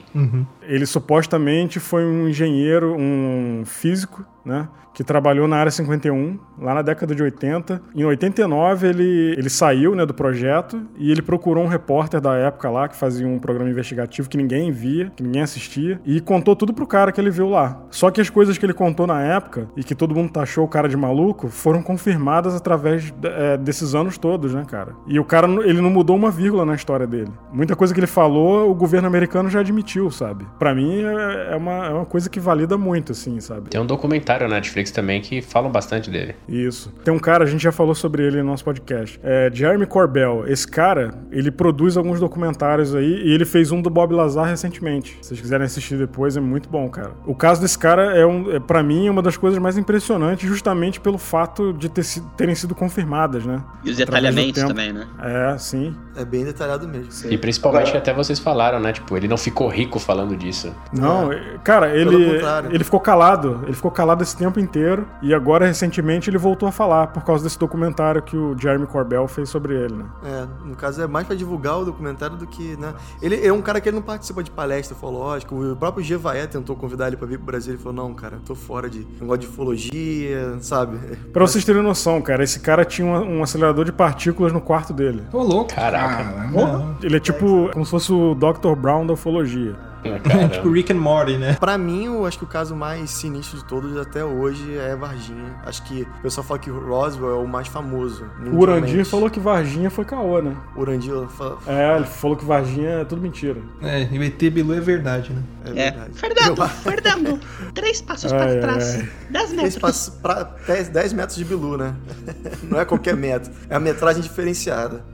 [0.68, 4.68] Ele supostamente foi um engenheiro, um físico, né?
[4.94, 7.80] Que trabalhou na área 51, lá na década de 80.
[7.94, 12.68] Em 89, ele, ele saiu né, do projeto e ele procurou um repórter da época
[12.68, 16.74] lá, que fazia um programa investigativo que ninguém via, que ninguém assistia, e contou tudo
[16.74, 17.80] pro cara que ele viu lá.
[17.90, 20.68] Só que as coisas que ele contou na época, e que todo mundo taxou o
[20.68, 24.94] cara de maluco, foram confirmadas através é, desses anos todos, né, cara?
[25.06, 27.30] E o cara, ele não mudou uma vírgula na história dele.
[27.52, 30.44] Muita coisa que ele falou, o governo americano já admitiu, sabe?
[30.58, 33.70] Pra mim, é é uma, é uma coisa que valida muito, assim, sabe?
[33.70, 36.34] Tem um documentário na Netflix também que falam bastante dele.
[36.48, 36.92] Isso.
[37.04, 39.18] Tem um cara, a gente já falou sobre ele no nosso podcast.
[39.22, 40.44] É Jeremy Corbell.
[40.46, 45.18] Esse cara, ele produz alguns documentários aí e ele fez um do Bob Lazar recentemente.
[45.20, 47.12] Se vocês quiserem assistir depois, é muito bom, cara.
[47.26, 51.00] O caso desse cara é, um, é para mim, uma das coisas mais impressionantes, justamente
[51.00, 52.04] pelo fato de ter
[52.36, 53.62] terem sido confirmadas, né?
[53.84, 55.06] E os Através detalhamentos também, né?
[55.20, 55.94] É, sim.
[56.16, 57.08] É bem detalhado mesmo.
[57.30, 58.92] E principalmente até vocês falaram, né?
[58.92, 60.47] Tipo, ele não ficou rico falando disso.
[60.92, 61.30] Não,
[61.62, 63.60] cara, Pelo ele, ele ficou calado.
[63.64, 65.06] Ele ficou calado esse tempo inteiro.
[65.22, 69.26] E agora, recentemente, ele voltou a falar por causa desse documentário que o Jeremy Corbell
[69.28, 70.04] fez sobre ele, né?
[70.24, 72.94] É, no caso é mais pra divulgar o documentário do que, né?
[73.20, 75.54] Ele é um cara que ele não participa de palestra ufológica.
[75.54, 77.74] O próprio Gevaé tentou convidar ele pra vir pro Brasil.
[77.74, 80.98] Ele falou: "Não, cara, eu tô fora de negócio de ufologia, sabe?"
[81.32, 84.92] Pra vocês terem noção, cara, esse cara tinha um, um acelerador de partículas no quarto
[84.92, 85.22] dele.
[85.32, 85.74] Ô, louco.
[85.74, 86.24] Caraca.
[86.24, 86.96] Caramba.
[87.02, 88.74] Ele é tipo como se fosse o Dr.
[88.74, 89.76] Brown da ufologia.
[90.24, 90.48] Caramba.
[90.54, 91.56] tipo Rick and Morty, né?
[91.58, 95.54] Pra mim, eu acho que o caso mais sinistro de todos até hoje é Varginha.
[95.64, 98.24] Acho que o pessoal fala que o Roswell é o mais famoso.
[98.52, 100.56] O Urandir falou que Varginha foi caô, né?
[100.76, 103.60] O Urandir fala- É, ele falou que Varginha é tudo mentira.
[103.82, 105.42] É, e o ET Bilu é verdade, né?
[105.64, 105.90] é, É.
[105.90, 106.10] verdade.
[106.14, 107.40] Fernando, Fernando,
[107.74, 108.94] três passos Ai, para trás.
[108.96, 109.08] ai.
[109.30, 109.78] Dez metros.
[109.78, 111.94] passa pra 10, 10 metros de bilu, né?
[112.64, 113.52] Não é qualquer metro.
[113.68, 115.04] É a metragem diferenciada.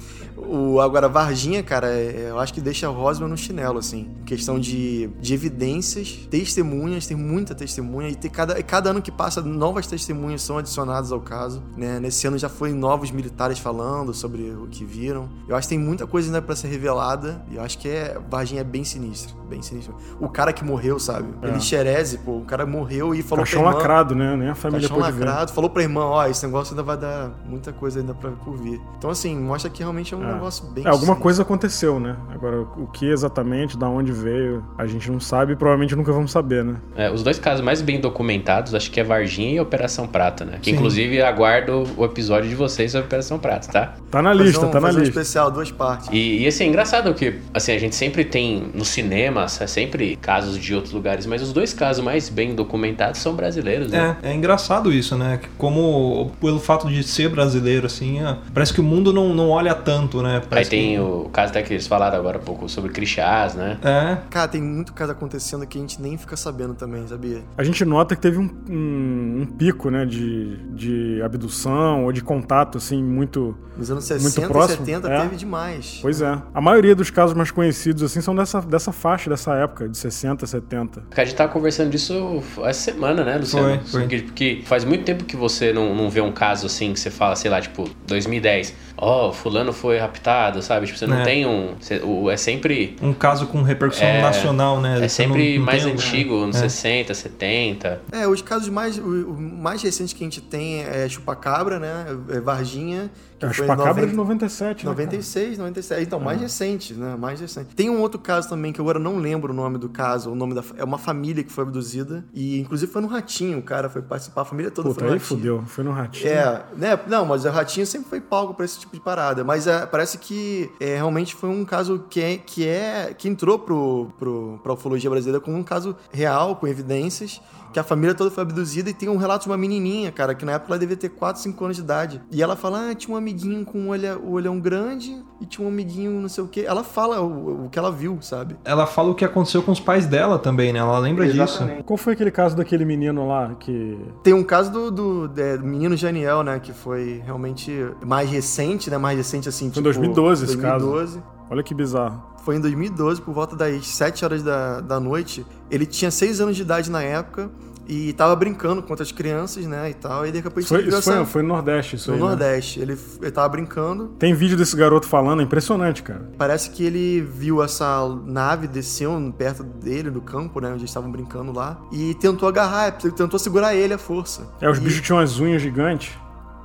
[0.49, 4.09] O, agora, Varginha, cara, é- eu acho que deixa Roswell no chinelo, assim.
[4.27, 8.09] Questão de, de evidências, testemunhas, tem muita testemunha.
[8.09, 11.63] E tem cada, cada ano que passa, novas testemunhas são adicionadas ao caso.
[11.77, 11.99] Né?
[12.01, 15.29] Nesse ano já foi novos militares falando sobre o que viram.
[15.49, 17.45] Eu acho que tem muita coisa ainda pra ser revelada.
[17.51, 19.35] E eu acho que é, Varginha é bem sinistro.
[19.49, 19.95] Bem sinistro.
[20.21, 21.29] O cara que morreu, sabe?
[21.43, 21.49] É.
[21.49, 24.37] Ele Xereze, pô, o cara morreu e falou Caixão pra irmã, lacrado, né?
[24.37, 25.25] Nem a família Caixão pôde ver.
[25.25, 28.57] lacrado, falou pra irmã, ó, esse negócio ainda vai dar muita coisa ainda pra por
[28.57, 28.81] vir.
[28.99, 30.39] Então, assim, mostra que realmente é um um É.
[30.41, 31.23] negócio bem É, alguma simples.
[31.23, 32.17] coisa aconteceu, né?
[32.33, 36.31] Agora, o que exatamente, da onde veio, a gente não sabe e provavelmente nunca vamos
[36.33, 36.77] saber, né?
[36.97, 40.59] É, os dois casos mais bem documentados, acho que é Varginha e Operação Prata, né?
[40.61, 40.77] Que Sim.
[40.77, 43.95] inclusive aguardo o episódio de vocês sobre Operação Prata, tá?
[44.11, 45.21] Tá na lista, um- tá na fazer um lista.
[45.21, 46.09] especial, duas partes.
[46.13, 50.17] E, e assim, é engraçado que assim, a gente sempre tem no cinema, é sempre
[50.17, 54.17] casos de outros lugares, mas os dois casos mais bem documentados são brasileiros, né?
[54.23, 55.39] É, é engraçado isso, né?
[55.43, 59.51] Que Como pelo fato de ser brasileiro, assim, é, parece que o mundo não, não
[59.51, 60.37] olha tanto, né?
[60.37, 63.55] Aí Parece tem que- o caso até que eles falaram agora há pouco sobre Crixás,
[63.55, 63.79] né?
[63.83, 67.43] É, Cara, tem muito caso acontecendo que a gente nem fica sabendo também, sabia?
[67.57, 72.23] A gente nota que teve um, um- um pico, né, de, de abdução ou de
[72.23, 73.57] contato, assim, muito...
[73.77, 75.21] Nos anos Muito 60 e próximo, 70 é.
[75.23, 75.99] teve demais.
[76.01, 76.41] Pois é.
[76.55, 80.47] A maioria dos casos mais conhecidos, assim, são dessa, dessa faixa, dessa época, de 60,
[80.47, 81.01] 70.
[81.01, 83.81] Porque a gente tava conversando disso essa semana, né, Luciano?
[83.81, 84.01] Foi, foi.
[84.03, 87.11] Porque, porque faz muito tempo que você não, não vê um caso assim que você
[87.11, 88.75] fala, sei lá, tipo, 2010.
[88.97, 90.87] Ó, fulano foi raptado, sabe?
[90.87, 91.25] Tipo, você não É.
[91.25, 91.75] tem um.
[91.81, 92.97] você- o- é sempre.
[93.03, 94.93] um caso com repercussão É, nacional, né?
[94.93, 96.61] É Você não- sempre não mais antigo, nos É.
[96.69, 98.01] 60, 70.
[98.13, 102.07] É, os casos mais, o, o mais recentes que a gente tem é Chupacabra, né?
[102.31, 103.11] É Varginha.
[103.49, 104.93] Que A foi em chupacabra é de 90 97, né?
[104.95, 105.05] cara?
[105.07, 106.03] 96, 97.
[106.03, 106.43] Então, mais É.
[106.43, 107.17] recente, né?
[107.17, 107.75] Mais recente.
[107.75, 110.31] Tem um outro caso também que eu agora não lembro o nome do caso.
[110.31, 112.25] O nome da, é uma família que foi abduzida.
[112.35, 113.59] E, inclusive, foi no Ratinho.
[113.59, 115.39] O cara foi participar, a família toda Puta, foi no aí Ratinho.
[115.39, 115.63] fudeu.
[115.67, 116.29] Foi no ratinho.
[116.33, 116.99] É, né?
[117.07, 119.45] Não, mas o Ratinho sempre foi palco pra esse tipo de parada.
[119.45, 123.59] Mas é, parece que é, realmente foi um caso que é que, é, que entrou
[123.59, 127.41] pro, pro, pra ufologia brasileira como um caso real, com evidências.
[127.75, 130.45] Que a família toda foi abduzida e tem um relato de uma menininha, cara, que
[130.45, 132.23] na época ela devia ter 4, 5 anos de idade.
[132.31, 135.67] E ela fala, ah, tinha um amiguinho com um olha- o olhão grande e tinha
[135.67, 136.65] um amiguinho não sei o quê.
[136.67, 138.57] Ela fala o, o que ela viu, sabe?
[138.65, 140.79] Ela fala o que aconteceu com os pais dela também, né?
[140.79, 141.65] Ela lembra disso.
[141.85, 143.99] Qual foi aquele caso daquele menino lá que...
[144.23, 146.61] Tem um caso do, do, é, do menino Janiel, né?
[146.61, 147.73] Que foi realmente
[148.07, 148.99] mais recente, né?
[148.99, 150.01] Mais recente assim, Foi em tipo...
[150.15, 151.23] 2012 esse caso.
[151.49, 151.51] 2012.
[151.51, 152.23] Olha que bizarro.
[152.45, 155.47] Foi em 2012, por volta das 7 horas da, da noite.
[155.71, 157.51] Ele tinha 6 anos de idade na época
[157.87, 160.27] e tava brincando com outras crianças, né, e tal.
[160.27, 162.29] E de repente Foi, ele isso foi, foi no Nordeste, isso no aí, né?
[162.29, 162.81] Nordeste.
[162.81, 164.09] Ele, ele tava brincando.
[164.19, 166.31] Tem vídeo desse garoto falando, é impressionante, cara.
[166.39, 171.11] Parece que ele viu essa nave descendo perto dele, do campo, né, onde eles estavam
[171.11, 171.79] brincando lá.
[171.93, 174.49] E tentou agarrar, tentou segurar ele à força.
[174.61, 176.13] É, os E- bichos tinham as unhas gigantes,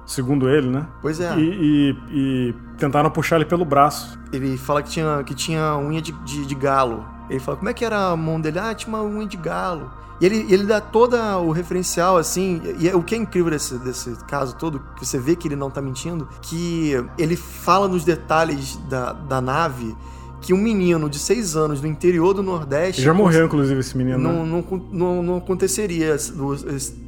[0.10, 0.88] segundo ele, né?
[1.02, 1.38] Pois é.
[1.38, 4.19] E, e- e tentaram puxar ele pelo braço.
[4.34, 7.06] Ele fala que tinha, que tinha unha de, de, de galo.
[7.30, 8.58] Ele fala, como é que era a mão dele?
[8.60, 9.91] Ah, tinha uma unha de galo.
[10.19, 13.78] E ele, ele dá todo o referencial, assim, e é- o que é incrível desse,
[13.80, 18.04] desse caso todo, que você vê que ele não tá mentindo, que ele fala nos
[18.04, 19.95] detalhes da, da nave
[20.41, 23.02] que um menino de 6 anos do interior do Nordeste...
[23.02, 24.17] Já morreu, inclusive, esse menino.
[24.17, 24.63] não, né?
[24.72, 26.15] não, não, não aconteceria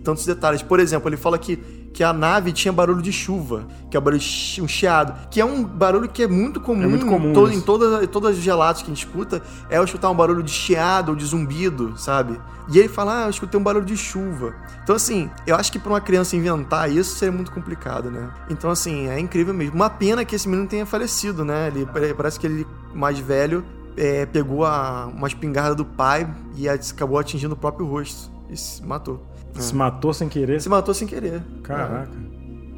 [0.03, 0.61] tantos detalhes.
[0.61, 1.55] Por exemplo, ele fala que,
[1.93, 4.21] que a nave tinha barulho de chuva, que é o barulho
[4.61, 7.53] um chiado, que é um barulho que é muito comum, É muito comum em, isso.
[7.53, 10.51] em todas, todas os relatos que a gente escuta, é eu escutar um barulho de
[10.51, 12.39] chiado ou de zumbido, sabe?
[12.71, 14.55] E ele fala, ah, eu escutei um barulho de chuva.
[14.83, 18.29] Então, assim, eu acho que pra uma criança inventar isso seria muito complicado, né?
[18.49, 19.75] Então, assim, é incrível mesmo.
[19.75, 21.67] Uma pena que esse menino tenha falecido, né?
[21.67, 23.63] Ele parece que ele, mais velho,
[23.97, 28.31] é, pegou a, uma espingarda do pai e acabou atingindo o próprio rosto.
[28.49, 29.25] E se matou.
[29.55, 30.61] Se matou sem querer.
[30.61, 31.41] Se matou sem querer.
[31.63, 32.09] Caraca.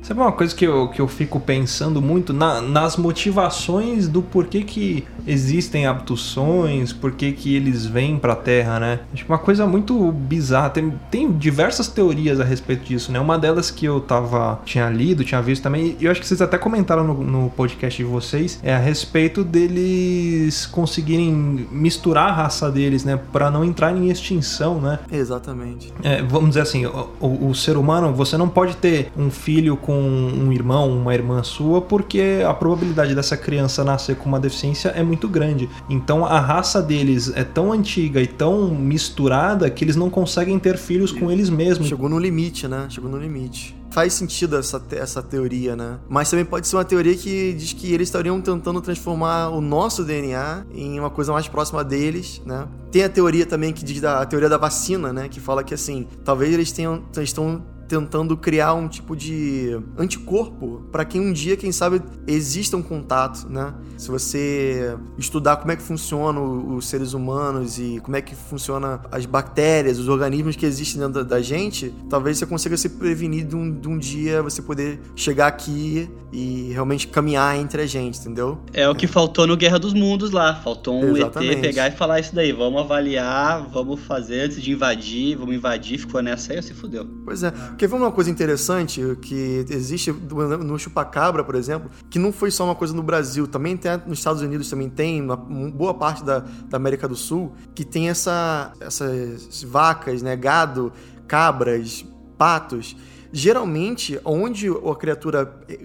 [0.03, 4.61] Sabe uma coisa que eu, que eu fico pensando muito Na- nas motivações do porquê
[4.61, 8.99] que existem abduções, porquê que eles vêm pra Terra, né?
[9.13, 10.69] Acho que uma coisa muito bizarra.
[10.71, 13.19] Tem, tem diversas teorias a respeito disso, né?
[13.19, 16.41] Uma delas que eu tava, tinha lido, tinha visto também, e eu acho que vocês
[16.41, 21.31] até comentaram no, no podcast de vocês, é a respeito deles conseguirem
[21.71, 23.17] misturar a raça deles, né?
[23.31, 24.99] Pra não entrar em extinção, né?
[25.11, 25.93] Exatamente.
[26.03, 29.77] É, vamos dizer assim, o, o- o ser humano, você não pode ter um filho
[29.77, 34.89] com um irmão, uma irmã sua, porque a probabilidade dessa criança nascer com uma deficiência
[34.89, 35.69] é muito grande.
[35.89, 40.77] Então a raça deles é tão antiga e tão misturada que eles não conseguem ter
[40.77, 41.87] filhos com eles mesmos.
[41.87, 42.85] Chegou no limite, né?
[42.89, 43.75] Chegou no limite.
[43.91, 45.99] Faz sentido essa, te- essa teoria, né?
[46.09, 50.03] Mas também pode ser uma teoria que diz que eles estariam tentando transformar o nosso
[50.03, 52.65] DNA em uma coisa mais próxima deles, né?
[52.91, 55.27] Tem a teoria também que diz da a teoria da vacina, né?
[55.29, 61.03] Que fala que assim, talvez eles tenham estão tentando criar um tipo de anticorpo para
[61.05, 63.73] que um dia, quem sabe, exista um contato, né?
[63.97, 68.35] Se você estudar como é que funciona o- os seres humanos e como é que
[68.35, 72.89] funciona as bactérias, os organismos que existem dentro da, da gente, talvez você consiga se
[72.89, 77.85] prevenir de um, de um dia você poder chegar aqui e realmente caminhar entre a
[77.85, 78.59] gente, entendeu?
[78.73, 80.55] É o que faltou no Guerra dos Mundos lá.
[80.55, 81.53] Faltou um Exatamente.
[81.57, 82.51] ET pegar e falar isso daí.
[82.51, 87.05] Vamos avaliar, vamos fazer antes de invadir, vamos invadir, ficou nessa aí, se fudeu.
[87.23, 87.53] Pois é.
[87.77, 92.63] Quer ver uma coisa interessante que existe no chupacabra, por exemplo, que não foi só
[92.65, 96.39] uma coisa no Brasil, também tem nos Estados Unidos também tem, na boa parte da,
[96.39, 100.91] da América do Sul, que tem essa, essas vacas, né, gado,
[101.27, 102.05] cabras,
[102.37, 102.95] patos.
[103.31, 105.79] Geralmente, onde a criatura eh,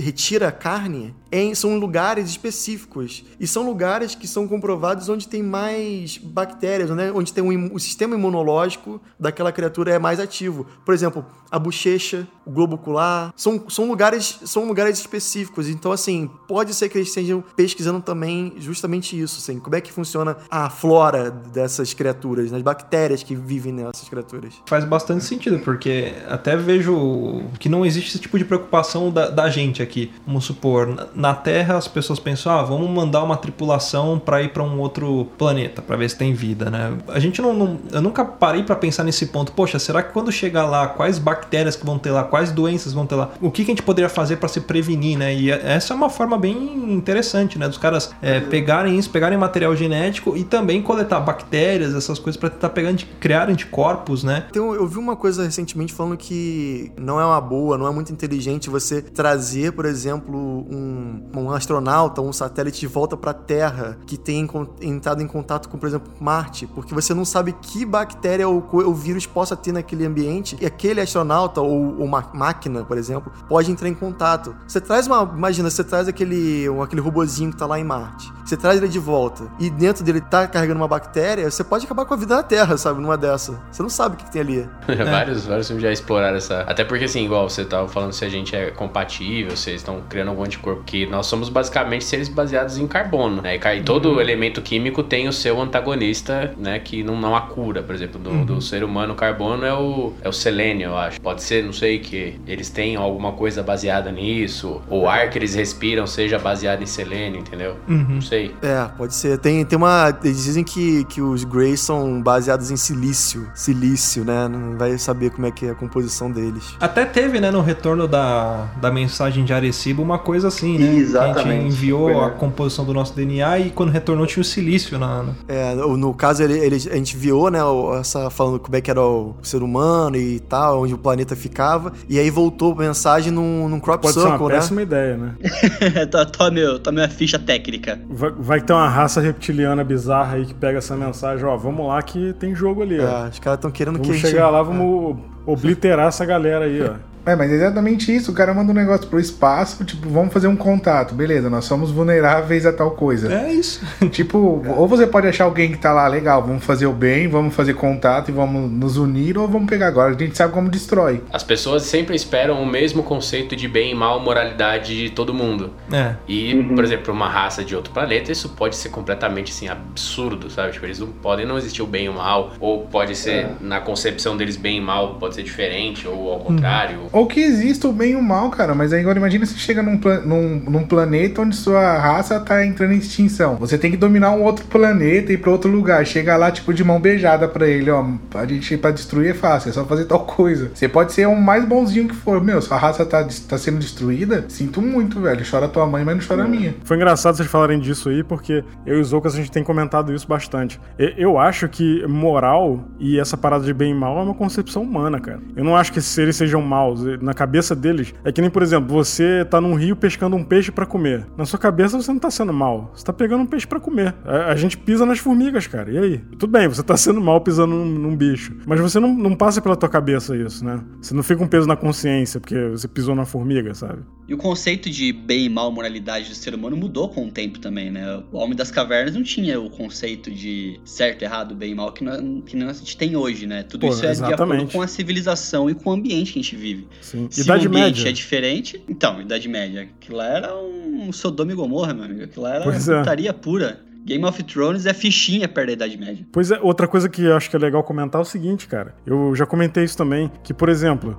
[0.00, 3.24] retira a carne em, são lugares específicos.
[3.40, 7.10] E são lugares que são comprovados onde tem mais bactérias, né?
[7.14, 10.66] onde tem um, o sistema imunológico daquela criatura é mais ativo.
[10.84, 15.68] Por exemplo, a bochecha, o globo ocular, são, são, lugares, são lugares específicos.
[15.68, 19.92] Então, assim, pode ser que eles estejam pesquisando também justamente isso, assim, como é que
[19.92, 22.58] funciona a flora dessas criaturas, né?
[22.58, 24.54] as bactérias que vivem nessas criaturas.
[24.66, 29.48] Faz bastante sentido, porque até vejo que não existe esse tipo de preocupação da, da
[29.48, 30.10] gente aqui.
[30.26, 34.62] Vamos supor, na Terra as pessoas pensam, ah, vamos mandar uma tripulação para ir para
[34.62, 36.96] um outro planeta para ver se tem vida, né?
[37.08, 39.52] A gente não, não eu nunca parei para pensar nesse ponto.
[39.52, 43.06] Poxa, será que quando chegar lá, quais bactérias que vão ter lá, quais doenças vão
[43.06, 43.30] ter lá?
[43.40, 45.34] O que, que a gente poderia fazer para se prevenir, né?
[45.34, 47.68] E essa é uma forma bem interessante, né?
[47.68, 52.50] Dos caras é, pegarem isso, pegarem material genético e também coletar bactérias, essas coisas para
[52.50, 54.46] tentar pegar, criar anticorpos, né?
[54.50, 58.12] Então, eu vi uma coisa recentemente falando que não é uma boa, não é muito
[58.12, 63.98] inteligente você trazer, por exemplo, um um, astronauta, um satélite de volta para a Terra
[64.06, 64.48] que tem
[64.80, 68.94] entrado em contato com, por exemplo, Marte, porque você não sabe que bactéria ou, ou
[68.94, 73.70] vírus possa ter naquele ambiente e aquele astronauta ou, ou uma máquina, por exemplo, pode
[73.70, 74.54] entrar em contato.
[74.66, 78.32] Você traz uma, imagina, você traz aquele, um, aquele robozinho que está lá em Marte,
[78.44, 82.04] você traz ele de volta e dentro dele tá carregando uma bactéria, você pode acabar
[82.04, 83.60] com a vida na Terra, sabe, numa dessa.
[83.70, 84.68] Você não sabe o que, que tem ali.
[84.88, 85.04] é.
[85.04, 86.60] vários, vários filmes já exploraram essa.
[86.62, 90.28] Até porque, assim, igual você tava falando se a gente é compatível, vocês estão criando
[90.28, 93.56] algum anticorpo que nós somos basicamente seres baseados em carbono, né?
[93.56, 94.20] E todo uhum.
[94.20, 96.78] elemento químico tem o seu antagonista, né?
[96.78, 98.44] Que não, não há cura, por exemplo, do, uhum.
[98.44, 101.20] do ser humano, o carbono é o, é o selênio, eu acho.
[101.20, 105.38] Pode ser, não sei, que eles tenham alguma coisa baseada nisso, ou o ar que
[105.38, 107.76] eles respiram seja baseado em selênio, entendeu?
[107.88, 108.06] Uhum.
[108.08, 108.54] Não sei.
[108.62, 109.38] É, pode ser.
[109.38, 110.16] Tem, tem uma.
[110.24, 113.50] Eles dizem que, que os Greys são baseados em silício.
[113.54, 114.48] Silício, né?
[114.48, 116.74] Não vai saber como é que é a composição deles.
[116.80, 120.94] Até teve, né, no retorno da, da mensagem de Arecibo, uma coisa assim, né?
[120.94, 121.48] Exatamente.
[121.48, 125.26] A gente enviou a composição do nosso DNA e quando retornou tinha o silício na.
[125.48, 127.58] É, no caso, ele, ele, a gente enviou, né,
[127.98, 131.92] essa falando como é que era o ser humano e tal, onde o planeta ficava,
[132.08, 134.54] e aí voltou a mensagem num, num crop Pode circle, ser uma né?
[134.54, 135.34] péssima ideia, né?
[136.36, 138.00] tome, tome a ficha técnica.
[138.08, 142.02] Vai, vai ter uma raça reptiliana bizarra aí que pega essa mensagem, ó, vamos lá
[142.02, 143.26] que tem jogo ali, ó.
[143.26, 144.30] É, os caras estão querendo vamos que a gente...
[144.30, 145.50] chegar lá, vamos é.
[145.50, 147.11] obliterar essa galera aí, ó.
[147.24, 148.32] É, mas é exatamente isso.
[148.32, 151.14] O cara manda um negócio pro espaço, tipo, vamos fazer um contato.
[151.14, 153.32] Beleza, nós somos vulneráveis a tal coisa.
[153.32, 153.84] É isso.
[154.10, 157.54] tipo, ou você pode achar alguém que tá lá, legal, vamos fazer o bem, vamos
[157.54, 160.14] fazer contato e vamos nos unir, ou vamos pegar agora.
[160.14, 161.22] A gente sabe como destrói.
[161.32, 165.70] As pessoas sempre esperam o mesmo conceito de bem e mal, moralidade de todo mundo.
[165.92, 166.14] É.
[166.26, 166.74] E, uhum.
[166.74, 170.72] por exemplo, uma raça de outro planeta, isso pode ser completamente, assim, absurdo, sabe?
[170.72, 173.50] Tipo, eles não podem não existir o bem e o mal, ou pode ser, é.
[173.60, 177.00] na concepção deles, bem e mal pode ser diferente, ou ao contrário.
[177.00, 177.11] Uhum.
[177.12, 178.74] Ou que exista o bem e o mal, cara.
[178.74, 182.92] Mas aí agora imagina se chega num, num, num, planeta onde sua raça tá entrando
[182.92, 183.56] em extinção.
[183.56, 186.04] Você tem que dominar um outro planeta e ir pra outro lugar.
[186.06, 188.04] Chega lá, tipo, de mão beijada pra ele, ó.
[188.34, 190.70] A gente pra destruir é fácil, é só fazer tal coisa.
[190.74, 192.42] Você pode ser o mais bonzinho que for.
[192.42, 195.44] Meu, sua raça tá, tá sendo destruída, sinto muito, velho.
[195.48, 196.74] Chora tua mãe, mas não chora a minha.
[196.84, 200.14] Foi engraçado vocês falarem disso aí, porque eu e os Zoukas a gente tem comentado
[200.14, 200.80] isso bastante.
[200.98, 205.20] Eu acho que moral e essa parada de bem e mal é uma concepção humana,
[205.20, 205.40] cara.
[205.54, 207.01] Eu não acho que seres sejam maus.
[207.20, 210.70] Na cabeça deles é que nem, por exemplo, você tá num rio pescando um peixe
[210.70, 211.26] para comer.
[211.36, 212.90] Na sua cabeça você não tá sendo mal.
[212.94, 214.14] Você tá pegando um peixe para comer.
[214.24, 215.90] A, a, gente pisa nas formigas, cara.
[215.90, 216.18] E aí?
[216.38, 218.56] Tudo bem, você tá sendo mal pisando num, num, bicho.
[218.66, 220.80] Mas você não, não passa pela tua cabeça isso, né?
[221.00, 224.02] Você não fica um peso na consciência porque você pisou na formiga, sabe?
[224.28, 227.58] E o conceito de bem e mal, moralidade do ser humano mudou com o tempo
[227.58, 228.22] também, né?
[228.32, 232.04] O Homem das Cavernas não tinha o conceito de certo, errado, bem e mal que,
[232.04, 233.62] nós, que a gente tem hoje, né?
[233.62, 234.36] Tudo Pô, isso é exatamente.
[234.38, 236.86] de acordo com a civilização e com o ambiente que a gente vive.
[237.00, 237.28] Sim.
[237.30, 238.08] Se Idade ambiente média.
[238.08, 238.82] é diferente.
[238.88, 239.82] Então, Idade Média.
[239.82, 242.24] Aquilo lá era um Sodoma e Gomorra, meu amigo.
[242.24, 242.98] Aquilo lá era é.
[242.98, 243.80] putaria pura.
[244.04, 246.26] Game of Thrones é fichinha perto da Idade Média.
[246.32, 248.94] Pois é, outra coisa que eu acho que é legal comentar é o seguinte, cara.
[249.06, 251.18] Eu já comentei isso também, que, por exemplo,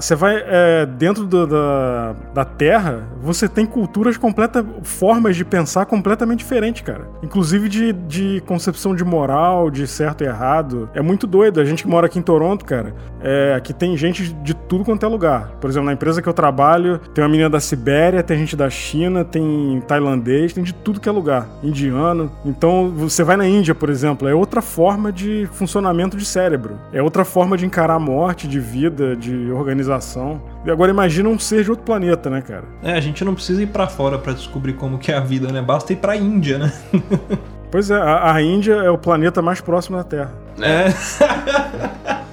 [0.00, 5.86] você vai é, dentro do, da, da Terra, você tem culturas completas, formas de pensar
[5.86, 7.08] completamente diferentes, cara.
[7.22, 10.88] Inclusive de, de concepção de moral, de certo e errado.
[10.94, 11.60] É muito doido.
[11.60, 15.04] A gente que mora aqui em Toronto, cara, é, que tem gente de tudo quanto
[15.04, 15.56] é lugar.
[15.60, 18.68] Por exemplo, na empresa que eu trabalho, tem uma menina da Sibéria, tem gente da
[18.68, 21.48] China, tem tailandês, tem de tudo que é lugar.
[21.62, 22.23] Indiano.
[22.44, 26.78] Então, você vai na Índia, por exemplo, é outra forma de funcionamento de cérebro.
[26.92, 30.42] É outra forma de encarar a morte, de vida, de organização.
[30.64, 32.64] E agora imagina um ser de outro planeta, né, cara?
[32.82, 35.52] É, a gente não precisa ir pra fora pra descobrir como que é a vida,
[35.52, 35.60] né?
[35.62, 36.72] Basta ir pra Índia, né?
[37.70, 40.32] Pois é, a, a Índia é o planeta mais próximo da Terra.
[40.60, 40.94] É.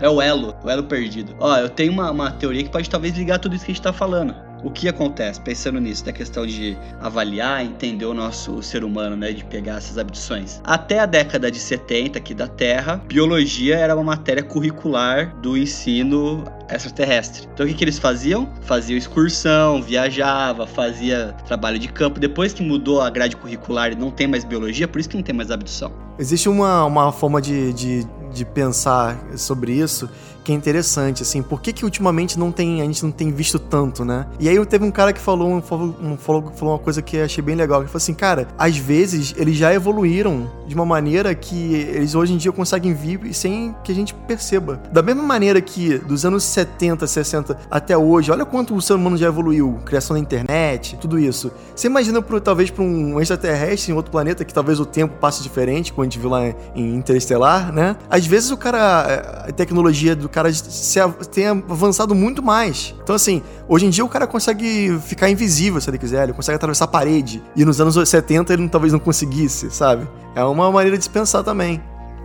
[0.00, 1.34] É o elo, o elo perdido.
[1.40, 3.82] Ó, eu tenho uma, uma teoria que pode talvez ligar tudo isso que a gente
[3.82, 4.34] tá falando.
[4.62, 9.32] O que acontece, pensando nisso, da questão de avaliar, entender o nosso ser humano, né,
[9.32, 10.60] de pegar essas abduções.
[10.64, 16.44] Até a década de 70 aqui da Terra, biologia era uma matéria curricular do ensino
[16.68, 17.48] extraterrestre.
[17.52, 18.48] Então o que, que eles faziam?
[18.62, 22.18] Faziam excursão, viajava, fazia trabalho de campo.
[22.18, 25.22] Depois que mudou a grade curricular e não tem mais biologia, por isso que não
[25.22, 25.92] tem mais abdução.
[26.18, 30.08] Existe uma, uma forma de, de, de pensar sobre isso
[30.48, 33.58] que é interessante, assim, por que que ultimamente não tem, a gente não tem visto
[33.58, 34.26] tanto, né?
[34.40, 37.54] E aí teve um cara que falou, um, falou, falou, uma coisa que achei bem
[37.54, 42.14] legal, que falou assim, cara, às vezes eles já evoluíram de uma maneira que eles
[42.14, 44.80] hoje em dia conseguem vir sem que a gente perceba.
[44.90, 49.18] Da mesma maneira que dos anos 70, 60 até hoje, olha quanto o ser humano
[49.18, 51.52] já evoluiu, criação da internet, tudo isso.
[51.76, 55.42] Você imagina pro, talvez para um extraterrestre em outro planeta que talvez o tempo passe
[55.42, 57.96] diferente, como a gente viu lá em Interestelar, né?
[58.08, 61.00] Às vezes o cara, a tecnologia do cara se
[61.32, 62.94] tem avançado muito mais.
[63.02, 66.56] Então assim, hoje em dia o cara consegue ficar invisível se ele quiser, ele consegue
[66.56, 67.42] atravessar a parede.
[67.56, 70.06] E nos anos 70 ele talvez não conseguisse, sabe?
[70.34, 71.82] É uma maneira de se pensar também.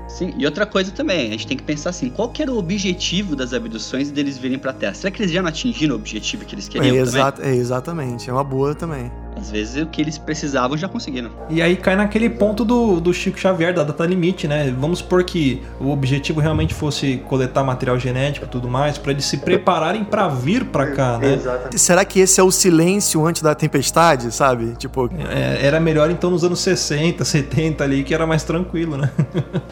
[0.07, 2.57] Sim, e outra coisa também, a gente tem que pensar assim, qual que era o
[2.57, 4.93] objetivo das abduções deles virem pra Terra?
[4.93, 7.23] Será que eles já não atingiram o objetivo que eles É, queriam também?
[7.41, 9.11] é, exatamente, é uma boa também.
[9.35, 11.29] Às vezes o que eles precisavam já conseguiram.
[11.49, 14.73] E aí cai naquele ponto do, do Chico Xavier, da data limite, né?
[14.77, 19.25] Vamos supor que o objetivo realmente fosse coletar material genético e tudo mais, pra eles
[19.25, 21.39] se prepararem pra vir pra cá, né?
[21.75, 24.73] Será que esse é o silêncio antes da tempestade, sabe?
[24.77, 29.09] Tipo, É, era melhor então nos anos 60, 70 ali, que era mais tranquilo, né?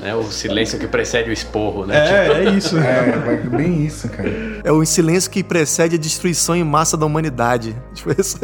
[0.04, 2.02] É o silêncio que precede o esporro, né?
[2.02, 2.78] Tipo, É, é isso.
[2.78, 4.30] É, vai- bem isso, cara.
[4.64, 7.76] é o silêncio que precede a destruição em massa da humanidade.
[7.94, 8.40] Tipo, isso.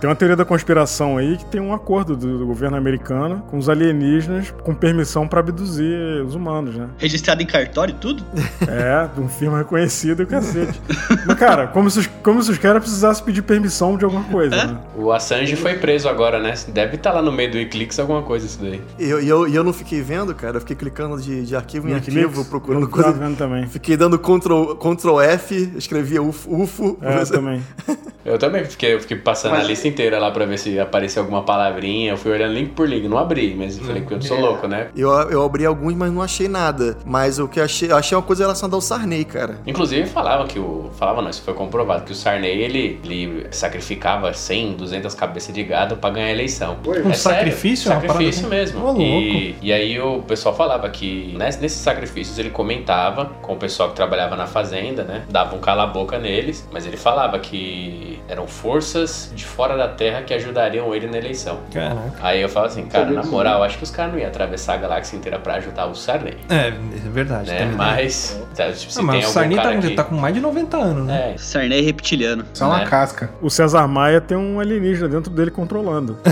[0.00, 3.58] Tem uma teoria da conspiração aí que tem um acordo do, do governo americano com
[3.58, 6.88] os alienígenas com permissão pra abduzir os humanos, né?
[6.98, 8.22] Registrado em cartório e tudo?
[8.68, 10.80] É, de um firma reconhecido e o cacete.
[11.26, 14.54] Mas, cara, como se, os, como se os caras precisassem pedir permissão de alguma coisa,
[14.54, 14.66] É?
[14.66, 14.78] né?
[14.96, 16.54] O Assange foi preso agora, né?
[16.68, 18.80] Deve estar lá no meio do Eclipse alguma coisa isso daí.
[18.98, 20.56] E eu, e eu, e eu não fiquei vendo, cara.
[20.56, 23.12] Eu fiquei clicando de, de arquivo em arquivo, procurando eu coisa.
[23.12, 23.66] vendo também.
[23.66, 26.62] Fiquei dando Ctrl, Ctrl F, escrevia UFO.
[26.62, 27.62] UFO É, eu também.
[28.28, 31.42] Eu também fiquei, eu fiquei passando a lista inteira lá pra ver se aparecia alguma
[31.42, 32.12] palavrinha.
[32.12, 34.66] Eu fui olhando link por link, não abri, mas eu falei que eu sou louco,
[34.68, 34.88] né?
[34.96, 36.96] Eu, eu abri alguns, mas não achei nada.
[37.04, 39.58] Mas o que eu achei, eu achei uma coisa relacionada ao Sarney, cara.
[39.66, 40.90] Inclusive falava que o.
[40.98, 45.62] Falava não, isso foi comprovado, que o Sarney ele, ele sacrificava 100, 200 cabeças de
[45.62, 46.76] gado pra ganhar a eleição.
[47.04, 47.90] Um sacrifício?
[47.90, 48.80] É uma Sacrifício parada mesmo.
[48.80, 49.00] Ô, louco.
[49.02, 53.90] E, e aí o pessoal falava que ness- nesses sacrifícios ele comentava com o pessoal
[53.90, 55.22] que trabalhava na fazenda, né?
[55.28, 60.32] Dava um cala-boca neles, mas ele falava que eram forças de fora da terra que
[60.34, 61.58] ajudariam ele na eleição.
[61.72, 62.12] Caraca.
[62.22, 64.76] Aí eu falo assim, cara, na moral, acho que os caras não iam atravessar a
[64.78, 66.36] galáxia inteira pra ajudar o Sarney.
[66.48, 66.72] É, é
[67.10, 67.50] verdade.
[67.50, 67.70] Né?
[67.76, 69.94] Mas, tá, tipo, se Ah, mas tem o algum Sarney tá, que...
[69.94, 71.32] tá com mais de 90 anos, né?
[71.34, 72.44] É, Sarney reptiliano.
[72.52, 72.86] Só uma Né?
[72.86, 73.30] casca.
[73.40, 76.16] O César Maia tem um alienígena dentro dele controlando.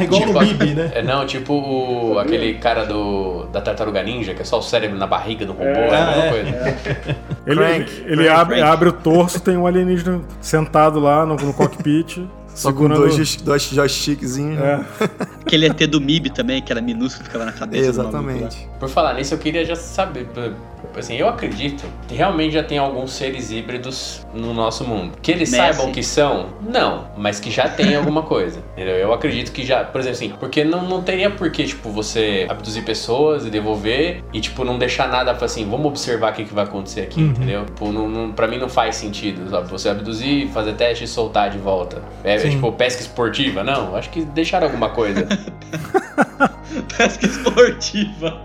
[0.00, 0.90] É igual Tipo, o Bibi, né?
[0.94, 4.96] É, não, tipo o, aquele cara do, da Tartaruga Ninja, que é só o cérebro
[4.98, 6.30] na barriga do robô, é, a Ah, mesma é.
[6.30, 7.16] coisa.
[7.46, 8.72] Ele, Crank, ele Crank, abre, Crank.
[8.72, 12.39] abre o torso, tem um alienígena sentado lá no, no cockpit.
[12.54, 14.60] Só com segurando- dois, joys- dois joystickzinhos.
[14.60, 14.80] É.
[15.46, 17.88] Aquele ET do MIB também, que era minúsculo, ficava na cabeça.
[17.88, 18.68] Exatamente.
[18.78, 20.26] Por falar nisso, eu queria já saber,
[20.96, 25.12] assim, eu acredito que realmente já tem alguns seres híbridos no nosso mundo.
[25.20, 25.56] Que eles Messi.
[25.74, 28.96] saibam que são, não, mas que já tem alguma coisa, entendeu?
[28.96, 32.46] Eu acredito que já, por exemplo assim, porque não, não teria por que, tipo, você
[32.48, 36.44] abduzir pessoas e devolver e, tipo, não deixar nada pra assim, vamos observar o que,
[36.44, 37.64] que vai acontecer aqui, entendeu?
[37.66, 39.68] Tipo, não, não, pra mim não faz sentido, sabe?
[39.70, 42.02] Você abduzir, fazer teste e soltar de volta.
[42.24, 42.50] É, Sim.
[42.50, 45.26] tipo, pesca esportiva, não, acho que deixaram alguma coisa.
[46.96, 48.40] Pesca esportiva.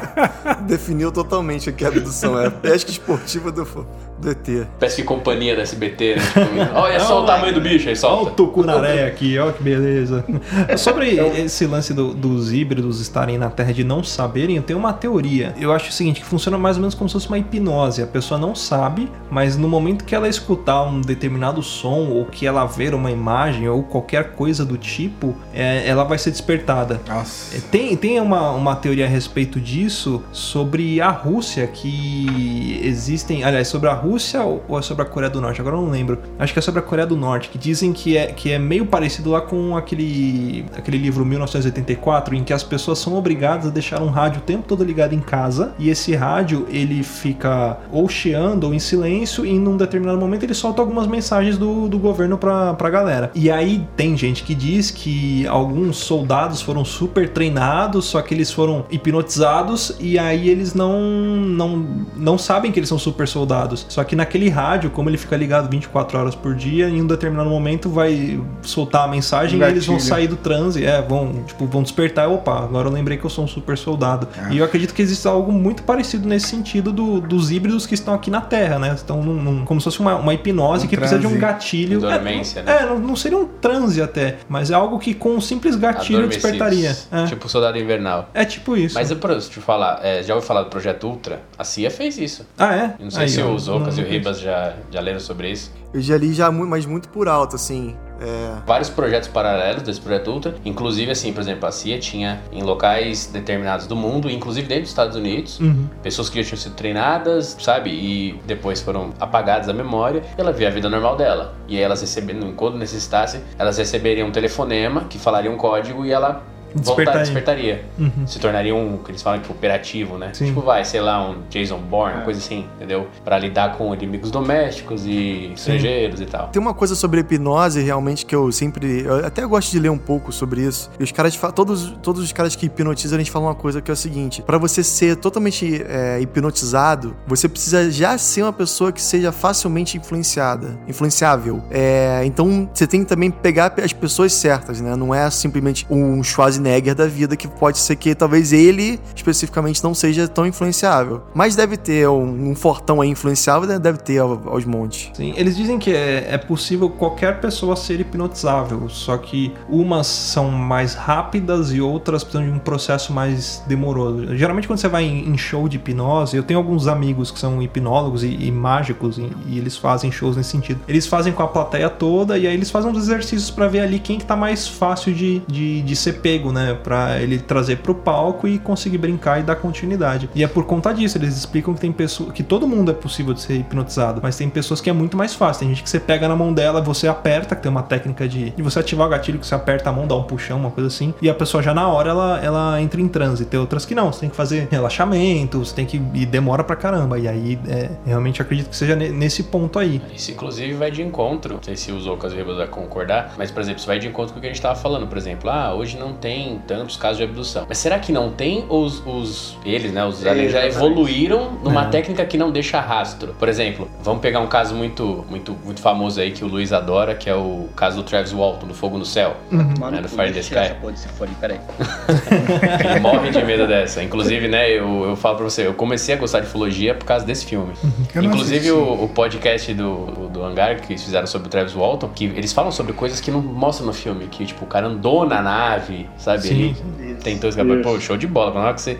[0.66, 2.50] Definiu totalmente o que a abdução é.
[2.50, 3.64] Pesca esportiva do.
[3.64, 4.66] Do ET.
[4.78, 6.22] Parece que companhia da SBT, né?
[6.22, 10.24] Tipo, olha só o tamanho do bicho, aí Olha o tucunaré aqui, ó que beleza.
[10.76, 14.78] Sobre esse lance do- dos híbridos estarem na Terra e de não saberem, eu tenho
[14.78, 15.54] uma teoria.
[15.60, 18.02] Eu acho o seguinte, que funciona mais ou menos como se fosse uma hipnose.
[18.02, 22.46] A pessoa não sabe, mas no momento que ela escutar um determinado som, ou que
[22.46, 27.00] ela ver uma imagem, ou qualquer coisa do tipo, é, ela vai ser despertada.
[27.08, 27.56] Nossa.
[27.56, 33.44] É, Tem, tem uma, uma teoria a respeito disso sobre a Rússia, que existem.
[33.44, 35.60] Aliás, sobre a Rússia ou é sobre a Coreia do Norte?
[35.60, 36.18] Agora eu não lembro.
[36.38, 38.86] Acho que é sobre a Coreia do Norte, que dizem que é, que é meio
[38.86, 44.02] parecido lá com aquele, aquele livro 1984, em que as pessoas são obrigadas a deixar
[44.02, 48.64] um rádio o tempo todo ligado em casa, e esse rádio ele fica ou chiando
[48.64, 52.74] ou em silêncio, e num determinado momento ele solta algumas mensagens do, do governo pra,
[52.74, 53.30] pra galera.
[53.34, 58.50] E aí tem gente que diz que alguns soldados foram super treinados, só que eles
[58.50, 61.86] foram hipnotizados e aí eles não, não,
[62.16, 63.86] não sabem que eles são super soldados.
[63.94, 67.48] Só que naquele rádio, como ele fica ligado 24 horas por dia, em um determinado
[67.48, 71.80] momento vai soltar a mensagem e eles vão sair do transe, é, vão, tipo, vão
[71.80, 74.26] despertar, opa, agora eu lembrei que eu sou um super soldado.
[74.50, 78.14] E eu acredito que existe algo muito parecido nesse sentido do- dos híbridos que estão
[78.14, 78.92] aqui na Terra, né?
[78.94, 81.40] Estão num, num- como se fosse uma, uma hipnose Um que precisa de um transe.
[81.46, 82.00] gatilho.
[82.00, 82.78] Dormência, é, né?
[82.80, 86.26] é, não, não seria um transe até, mas é algo que com um simples gatilho
[86.26, 86.96] despertaria.
[87.12, 87.26] É.
[87.26, 88.28] Tipo soldado invernal.
[88.34, 88.96] É tipo isso.
[88.96, 91.42] Mas eu, pra te falar, é, já ouviu falar do Projeto Ultra?
[91.56, 92.44] A CIA fez isso.
[92.58, 92.94] Ah, é?
[92.98, 95.50] Eu não sei Aí, se ó, o Zocas e o Ribas já, já leram sobre
[95.50, 95.70] isso.
[95.92, 97.96] Eu já li já, mas muito por alto, assim.
[98.20, 100.54] É, Vários projetos paralelos desse Projeto Ultra.
[100.64, 104.90] Inclusive, assim, por exemplo, a CIA tinha em locais determinados do mundo, inclusive dentro dos
[104.90, 105.88] Estados Unidos, Uhum.
[106.02, 107.90] pessoas que já tinham sido treinadas, sabe?
[107.90, 110.22] E depois foram apagadas da memória.
[110.36, 111.54] E ela via a vida normal dela.
[111.68, 116.12] E aí elas recebendo, quando necessitassem, elas receberiam um telefonema que falaria um código e
[116.12, 116.42] ela
[116.74, 117.20] Despertaria.
[117.20, 117.84] despertaria.
[117.98, 118.26] Uhum.
[118.26, 120.30] Se tornaria um, que eles falam que operativo, né?
[120.32, 120.46] Sim.
[120.46, 123.06] Tipo, vai, sei lá, um Jason Bourne, uma coisa assim, entendeu?
[123.24, 126.48] Pra lidar com inimigos domésticos e estrangeiros e tal.
[126.48, 129.02] Tem uma coisa sobre hipnose realmente que eu sempre.
[129.04, 130.90] Eu até gosto de ler um pouco sobre isso.
[130.98, 131.38] E os caras.
[131.54, 134.58] Todos, todos os caras que hipnotizam, eles falam uma coisa que é o seguinte: Pra
[134.58, 140.78] você ser totalmente é, hipnotizado, você precisa já ser uma pessoa que seja facilmente influenciada,
[140.88, 141.62] influenciável.
[141.70, 144.96] É, então você tem que também pegar as pessoas certas, né?
[144.96, 146.63] Não é simplesmente um Schwarzenegger
[146.94, 151.22] da vida que pode ser que talvez ele especificamente não seja tão influenciável.
[151.34, 153.78] Mas deve ter um, um fortão aí influenciável, né?
[153.78, 155.10] deve ter ao- aos montes.
[155.14, 160.50] Sim, eles dizem que é, é possível qualquer pessoa ser hipnotizável, só que umas são
[160.50, 164.36] mais rápidas e outras precisam de um processo mais demoroso.
[164.36, 167.60] Geralmente quando você vai em, em show de hipnose, eu tenho alguns amigos que são
[167.62, 170.80] hipnólogos e, e mágicos e, e eles fazem shows nesse sentido.
[170.88, 173.98] Eles fazem com a plateia toda e aí eles fazem uns exercícios pra ver ali
[173.98, 176.76] quem que tá mais fácil de, de, de ser pego, né?
[176.82, 180.30] Pra ele trazer pro palco e conseguir brincar e dar continuidade.
[180.34, 183.34] E é por conta disso, eles explicam que tem pessoas que todo mundo é possível
[183.34, 185.60] de ser hipnotizado, mas tem pessoas que é muito mais fácil.
[185.60, 188.50] Tem gente que você pega na mão dela, você aperta, que tem uma técnica de,
[188.50, 190.88] de você ativar o gatilho, que você aperta a mão, dá um puxão, uma coisa
[190.88, 193.44] assim, e a pessoa já na hora ela, ela entra em transe.
[193.44, 196.00] Tem outras que não, você tem que fazer relaxamento, você tem que.
[196.14, 197.18] e demora pra caramba.
[197.18, 200.00] E aí, é, realmente acredito que seja ne- nesse ponto aí.
[200.14, 201.54] Isso, inclusive, vai de encontro.
[201.54, 203.98] Não sei se o Zocas e o Ribas vai concordar, mas, por exemplo, isso vai
[203.98, 205.06] de encontro com o que a gente tava falando.
[205.06, 207.64] Por exemplo, ah, hoje não tem tantos casos de abdução.
[207.68, 208.64] Mas será que não tem?
[208.68, 211.88] Ou os, os eles, né, os aliens já evoluíram numa É.
[211.88, 213.34] técnica que não deixa rastro?
[213.38, 217.14] Por exemplo, vamos pegar um caso muito, muito, muito famoso aí que o Luiz adora,
[217.14, 219.36] que é o caso do Travis Walton, do Fogo no Céu.
[219.50, 220.54] Mano, É, do cu, Fire the Sky.
[220.58, 221.58] essa porra desse fone, peraí.
[222.90, 224.02] Ele morre de medo dessa.
[224.02, 227.24] Inclusive, né, eu, eu falo pra você, eu comecei a gostar de ufologia por causa
[227.24, 227.72] desse filme.
[228.14, 231.72] Eu não Inclusive, o, o podcast do, do Hangar que eles fizeram sobre o Travis
[231.74, 234.26] Walton, que eles falam sobre coisas que não mostram no filme.
[234.26, 236.33] Que, tipo, o cara andou na nave, sabe?
[236.40, 236.74] Sim.
[236.98, 237.80] Ele tentou escapar.
[237.82, 238.54] Pô, show de bola.
[238.54, 238.98] Na hora que você...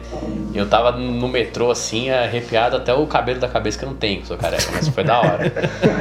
[0.54, 4.20] Eu tava no metrô, assim, arrepiado até o cabelo da cabeça que eu não tenho,
[4.20, 4.64] que sou careca.
[4.72, 5.52] Mas foi da hora.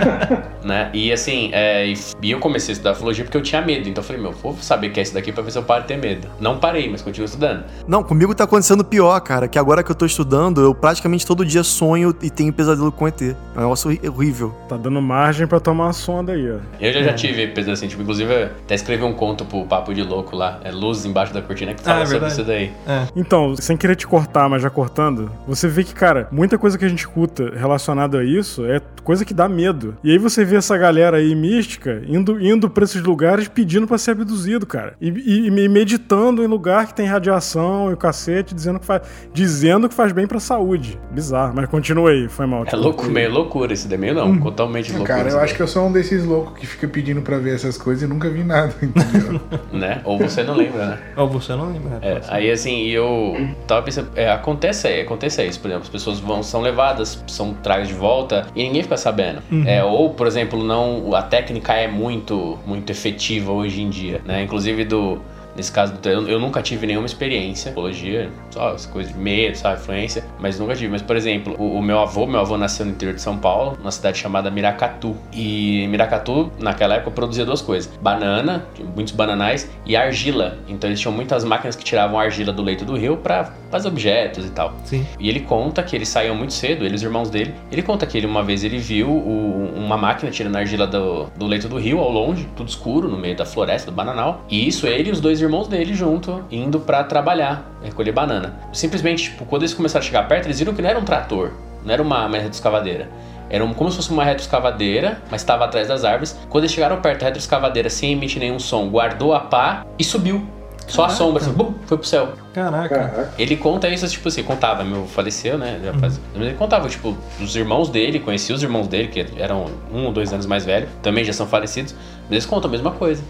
[0.64, 0.90] né?
[0.94, 1.88] E, assim, é,
[2.22, 3.90] e, eu comecei a estudar ufologia porque eu tinha medo.
[3.90, 5.82] Então eu falei, meu, vou saber que é isso daqui pra ver se eu paro
[5.82, 6.28] de ter medo.
[6.40, 7.64] Não parei, mas continuo estudando.
[7.88, 9.48] Não, comigo tá acontecendo pior, cara.
[9.48, 13.08] Que agora que eu tô estudando, eu praticamente todo dia sonho e tenho pesadelo com
[13.08, 13.22] ET.
[13.22, 14.54] É um negócio horrível.
[14.70, 16.58] Tá dando margem pra tomar uma sonda aí, ó.
[16.80, 20.04] Eu já, já tive pesadelo assim, tipo, inclusive até escrevi um conto pro Papo de
[20.04, 22.72] Louco lá, é Luz Embaixo da Cortina, que fala Ah, é sobre isso daí.
[23.16, 26.86] Então, sem querer te cortar, mas já cortando, você vê que, cara, muita coisa que
[26.86, 29.96] a gente escuta relacionada a isso é coisa que dá medo.
[30.04, 33.98] E aí você vê essa galera aí mística indo, indo pra esses lugares pedindo pra
[33.98, 34.94] ser abduzido, cara.
[35.02, 39.02] E, e- e meditando em lugar que tem radiação e o cacete, dizendo que faz,
[39.34, 40.98] dizendo que faz bem pra saúde.
[41.12, 42.64] Bizarro, mas continua aí, foi mal.
[42.66, 45.18] É louco, meio loucura esse daí, meio não, totalmente loucura.
[45.18, 47.78] Cara, eu acho que eu sou um desses loucos que fica pedindo pra ver essas
[47.78, 49.42] coisas e nunca vi nada, entendeu?
[49.72, 50.02] Né?
[50.04, 51.00] Ou você não lembra, né?
[51.18, 51.93] Ou você não lembra?
[52.02, 53.36] É, aí assim, eu
[53.68, 57.88] tava pensando, é, acontece, acontece isso, por exemplo, as pessoas vão, são levadas, são tragas
[57.88, 59.42] de volta e ninguém fica sabendo.
[59.66, 64.44] É, ou, por exemplo, não, a técnica é muito, muito efetiva hoje em dia, né?
[64.44, 65.22] Inclusive do
[65.56, 69.80] Nesse caso, eu, eu nunca tive nenhuma experiência, psicologia, só as coisas de medo, sabe,
[69.80, 70.92] influência, mas nunca tive.
[70.92, 73.78] Mas, por exemplo, o, o meu avô, meu avô nasceu no interior de São Paulo,
[73.78, 75.16] numa cidade chamada Miracatu.
[75.32, 80.58] E Miracatu, naquela época, produzia duas coisas: banana, muitos bananais, e argila.
[80.68, 84.46] Então eles tinham muitas máquinas que tiravam argila do leito do rio para fazer objetos
[84.46, 84.74] e tal.
[84.86, 85.06] Sim.
[85.20, 87.54] E ele conta que eles saíam muito cedo, ele e os irmãos dele.
[87.72, 91.46] Ele conta que ele uma vez ele viu o- uma máquina tirando argila do, do
[91.46, 94.44] leito do rio ao longe, tudo escuro, no meio da floresta, do bananal.
[94.50, 98.56] E isso ele e os dois irmãos dele junto, indo pra trabalhar, recolher banana.
[98.74, 101.52] Simplesmente, tipo, quando eles começaram a chegar perto, eles viram que não era um trator,
[101.86, 103.10] não era uma, uma retroescavadeira.
[103.50, 106.36] Era um- como se fosse uma retroescavadeira, mas estava atrás das árvores.
[106.50, 110.44] Quando eles chegaram perto, a retroescavadeira, sem emitir nenhum som, guardou a pá e subiu.
[110.88, 112.34] Só a sombra, assim, bum, foi pro céu.
[112.54, 113.32] Caraca.
[113.40, 115.80] Ele conta isso, tipo assim, contava, meu faleceu, né?
[115.82, 116.20] Já faz...
[116.34, 120.12] Mas ele contava, tipo, os irmãos dele, conhecia os irmãos dele, que eram um ou
[120.12, 123.24] dois anos mais velhos, também já são falecidos, mas eles contam a mesma coisa.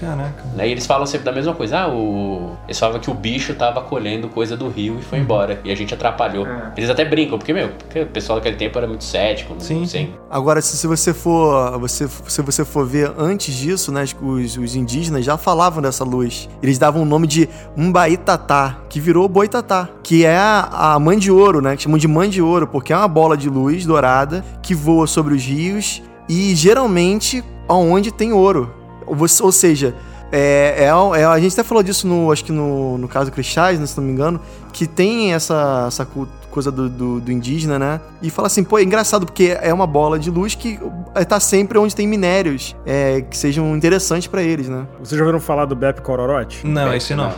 [0.00, 0.42] Caraca.
[0.56, 0.68] Né?
[0.68, 1.80] E eles falam sempre da mesma coisa.
[1.80, 2.56] Ah, o...
[2.64, 5.60] eles falavam que o bicho tava colhendo coisa do rio e foi embora.
[5.62, 6.46] E a gente atrapalhou.
[6.76, 9.86] Eles até brincam, porque, meu, porque o pessoal daquele tempo era muito cético, não Sim,
[9.86, 10.14] sei.
[10.30, 14.74] Agora, se, se você for você, se você for ver antes disso, né, os, os
[14.74, 16.48] indígenas já falavam dessa luz.
[16.62, 21.30] Eles davam o nome de Mbaitatá, que virou Boitatá, que é a, a mãe de
[21.30, 24.44] ouro, né, que chamam de mãe de ouro, porque é uma bola de luz dourada
[24.62, 28.79] que voa sobre os rios e geralmente aonde tem ouro.
[29.06, 29.94] Ou seja,
[30.32, 33.78] é, é- é- a gente até falou disso no, acho que no, no caso Cristais,
[33.80, 34.40] né, se não me engano,
[34.72, 36.06] que tem essa, essa
[36.50, 38.00] coisa do, do- do indígena, né?
[38.22, 40.80] E fala assim, pô, é engraçado porque é uma bola de luz que
[41.14, 44.84] é, tá sempre onde tem minérios é, que sejam interessantes pra eles, né?
[45.00, 46.66] Vocês já ouviram falar do Bep Cororote?
[46.66, 47.32] Não, esse não.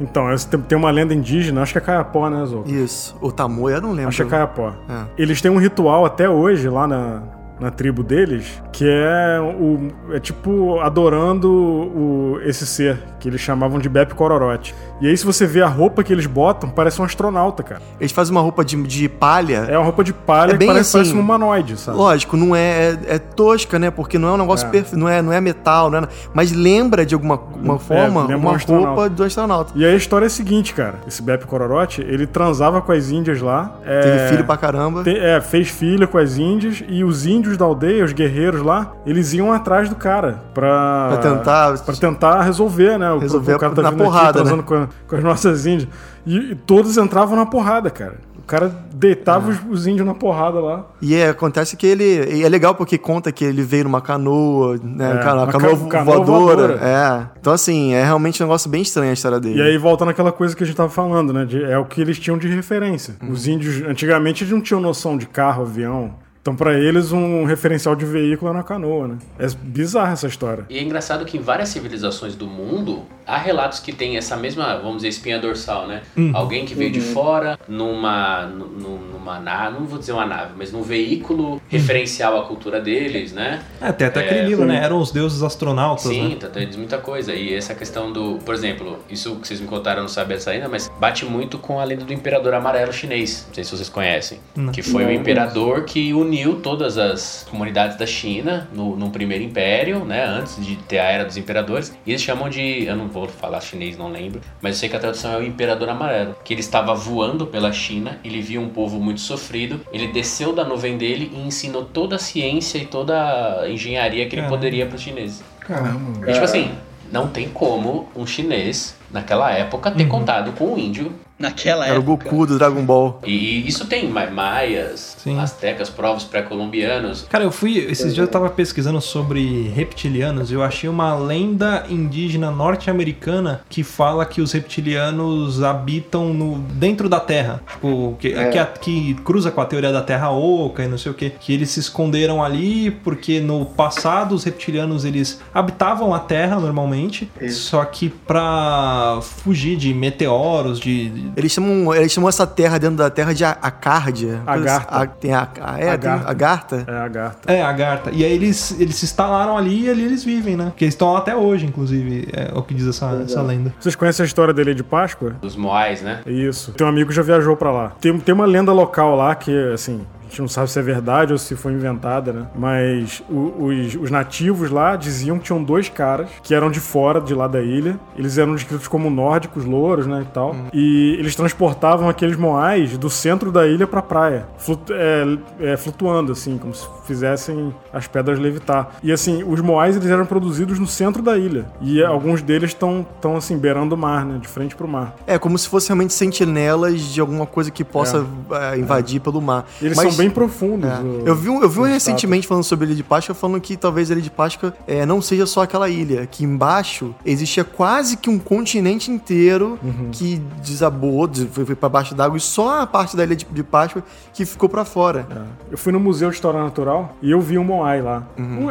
[0.00, 2.64] Então, esse tem, tem uma lenda indígena, acho que é Caiapó, né, Zou?
[2.66, 3.16] Isso.
[3.20, 4.08] O Tamoio, eu não lembro.
[4.08, 4.72] Acho que é Caiapó.
[4.88, 5.04] É.
[5.18, 7.22] Eles têm um ritual até hoje lá na,
[7.62, 13.78] na tribo deles, que é o é tipo adorando o, esse ser, que eles chamavam
[13.78, 14.74] de Bep Cororote.
[15.00, 17.80] E aí, se você vê a roupa que eles botam, parece um astronauta, cara.
[18.00, 19.66] Eles fazem uma roupa de, de palha.
[19.68, 21.96] É uma roupa de palha É que parece, assim, parece um humanoide, sabe?
[21.98, 23.90] Lógico, não é, é, é tosca, né?
[23.90, 24.70] Porque não é um negócio É.
[24.70, 28.36] perfeito, não é, não é metal, não é, mas lembra de alguma uma forma lembra
[28.38, 28.88] um uma astronauta.
[28.88, 29.72] roupa do astronauta.
[29.76, 30.96] E aí a história é a seguinte, cara.
[31.06, 33.76] Esse Bep Cororote, ele transava com as índias lá.
[33.84, 35.02] é, Teve filho pra caramba.
[35.04, 38.92] te- é, fez filho com as índias e os índios da aldeia, os guerreiros lá,
[39.06, 41.08] eles iam atrás do cara pra...
[41.10, 43.10] Pra tentar- Pra tentar resolver, né?
[43.12, 44.68] O- Resolver o cara tá na vindo aqui porrada, transando né?
[44.68, 45.88] com, com as nossas índias.
[46.26, 48.14] E, e todos entravam na porrada, cara.
[48.38, 49.54] O cara deitava É.
[49.54, 50.86] os, os índios na porrada lá.
[51.00, 52.42] E é, acontece que ele.
[52.42, 55.12] É legal porque conta que ele veio numa canoa, né?
[55.12, 56.56] É, canoa, uma canoa ca- canoa voadora.
[56.76, 56.80] voadora.
[56.82, 57.38] É.
[57.40, 59.58] Então, assim, é realmente um negócio bem estranho a história dele.
[59.58, 61.44] E aí volta naquela coisa que a gente tava falando, né?
[61.44, 63.14] de- é o que eles tinham de referência.
[63.22, 63.30] Uhum.
[63.30, 66.14] Os índios, antigamente, eles não tinham noção de carro, avião.
[66.42, 69.18] Então, pra eles, um referencial de veículo era uma canoa, né?
[69.38, 70.66] É bizarra essa história.
[70.68, 74.76] E é engraçado que em várias civilizações do mundo há relatos que tem essa mesma,
[74.78, 76.02] vamos dizer, espinha dorsal, né?
[76.34, 80.54] Alguém que veio de fora numa, nu- nu- numa nave, não vou dizer uma nave,
[80.58, 83.62] mas num veículo referencial à cultura deles, né?
[83.80, 84.82] É, tem até aquele É, livro, né?
[84.82, 86.36] Eram os deuses astronautas, Sim, né?
[86.40, 87.32] tá, tá, diz muita coisa.
[87.32, 90.50] E essa questão do, por exemplo, isso que vocês me contaram, eu não sabia essa
[90.50, 93.44] ainda, mas bate muito com a lenda do imperador amarelo chinês.
[93.46, 94.40] Não sei se vocês conhecem.
[94.56, 94.72] Não.
[94.72, 96.31] Que foi o imperador que uniu
[96.62, 100.24] todas as comunidades da China no, num primeiro império, né?
[100.24, 101.96] Antes de ter a era dos imperadores.
[102.06, 102.84] E eles chamam de.
[102.84, 104.40] Eu não vou falar chinês, não lembro.
[104.60, 106.34] Mas eu sei que a tradução é o imperador amarelo.
[106.44, 110.64] Que ele estava voando pela China, ele viu um povo muito sofrido, ele desceu da
[110.64, 114.56] nuvem dele e ensinou toda a ciência e toda a engenharia que ele Caramba.
[114.56, 115.42] poderia para os chineses.
[115.60, 116.28] Caramba.
[116.28, 116.72] E tipo assim,
[117.12, 121.12] não tem como um chinês, naquela época, ter contado com um índio.
[121.42, 122.30] Naquela Era o época.
[122.30, 123.18] Goku do Dragon Ball.
[123.26, 125.38] E isso tem ma- maias, Sim.
[125.40, 127.26] astecas, povos pré-colombianos.
[127.28, 127.78] Cara, eu fui.
[127.78, 133.82] Esses dias eu tava pesquisando sobre reptilianos e eu achei uma lenda indígena norte-americana que
[133.82, 137.60] fala que os reptilianos habitam no, dentro da Terra.
[137.72, 141.10] Tipo, que, que, a- que cruza com a teoria da Terra Oca e não sei
[141.10, 141.30] o que.
[141.30, 147.28] Que eles se esconderam ali porque no passado os reptilianos eles habitavam a Terra normalmente.
[147.50, 151.10] Só que pra fugir de meteoros, de.
[151.36, 154.42] Eles chamam, eles chamam essa terra dentro da terra de Acárdia.
[154.46, 154.94] Agartha.
[154.94, 156.30] A, tem a, a, é, tem Agartha.
[156.30, 156.84] Agartha.
[156.86, 157.52] É a gata.
[157.52, 158.10] É, a Garta.
[158.12, 160.66] E aí eles, eles se instalaram ali e ali eles vivem, né?
[160.66, 162.28] Porque eles estão lá até hoje, inclusive.
[162.32, 163.74] É o que diz essa, essa lenda.
[163.80, 165.34] Vocês conhecem a história dele de Páscoa?
[165.40, 166.20] Dos Moais, né?
[166.26, 166.72] Isso.
[166.72, 167.92] Tem um amigo que já viajou pra lá.
[168.00, 170.02] Tem, tem uma lenda local lá que, assim,
[170.32, 172.46] gente não sabe se é verdade ou se foi inventada, né?
[172.54, 177.20] Mas o- os, os nativos lá diziam que tinham dois caras que eram de fora,
[177.20, 177.98] de lá da ilha.
[178.16, 180.56] Eles eram descritos como nórdicos, louros, né, e tal.
[180.72, 186.32] E eles transportavam aqueles moais do centro da ilha pra praia, flutu- é, é, flutuando,
[186.32, 188.96] assim, como se fizessem as pedras levitar.
[189.02, 191.66] E assim, os moais eles eram produzidos no centro da ilha.
[191.80, 195.14] E alguns deles estão, estão assim, beirando o mar, né, de frente pro mar.
[195.26, 198.24] É, como se fossem realmente sentinelas de alguma coisa que possa
[198.72, 199.66] é, invadir pelo mar.
[199.80, 200.88] Eles Mas- são bem profundos.
[200.90, 201.02] É.
[201.28, 203.76] Eu vi um, eu vi um recentemente falando sobre a Ilha de Páscoa, falando que
[203.76, 208.16] talvez a Ilha de Páscoa é, não seja só aquela ilha, que embaixo existia quase
[208.16, 210.08] que um continente inteiro Uhum.
[210.12, 213.44] que desabou, des- foi, foi para baixo d'água e só a parte da Ilha de,
[213.44, 214.02] de Páscoa
[214.32, 215.26] que ficou pra fora.
[215.30, 215.72] É.
[215.72, 218.22] Eu fui no Museu de História Natural e eu vi um Moai lá.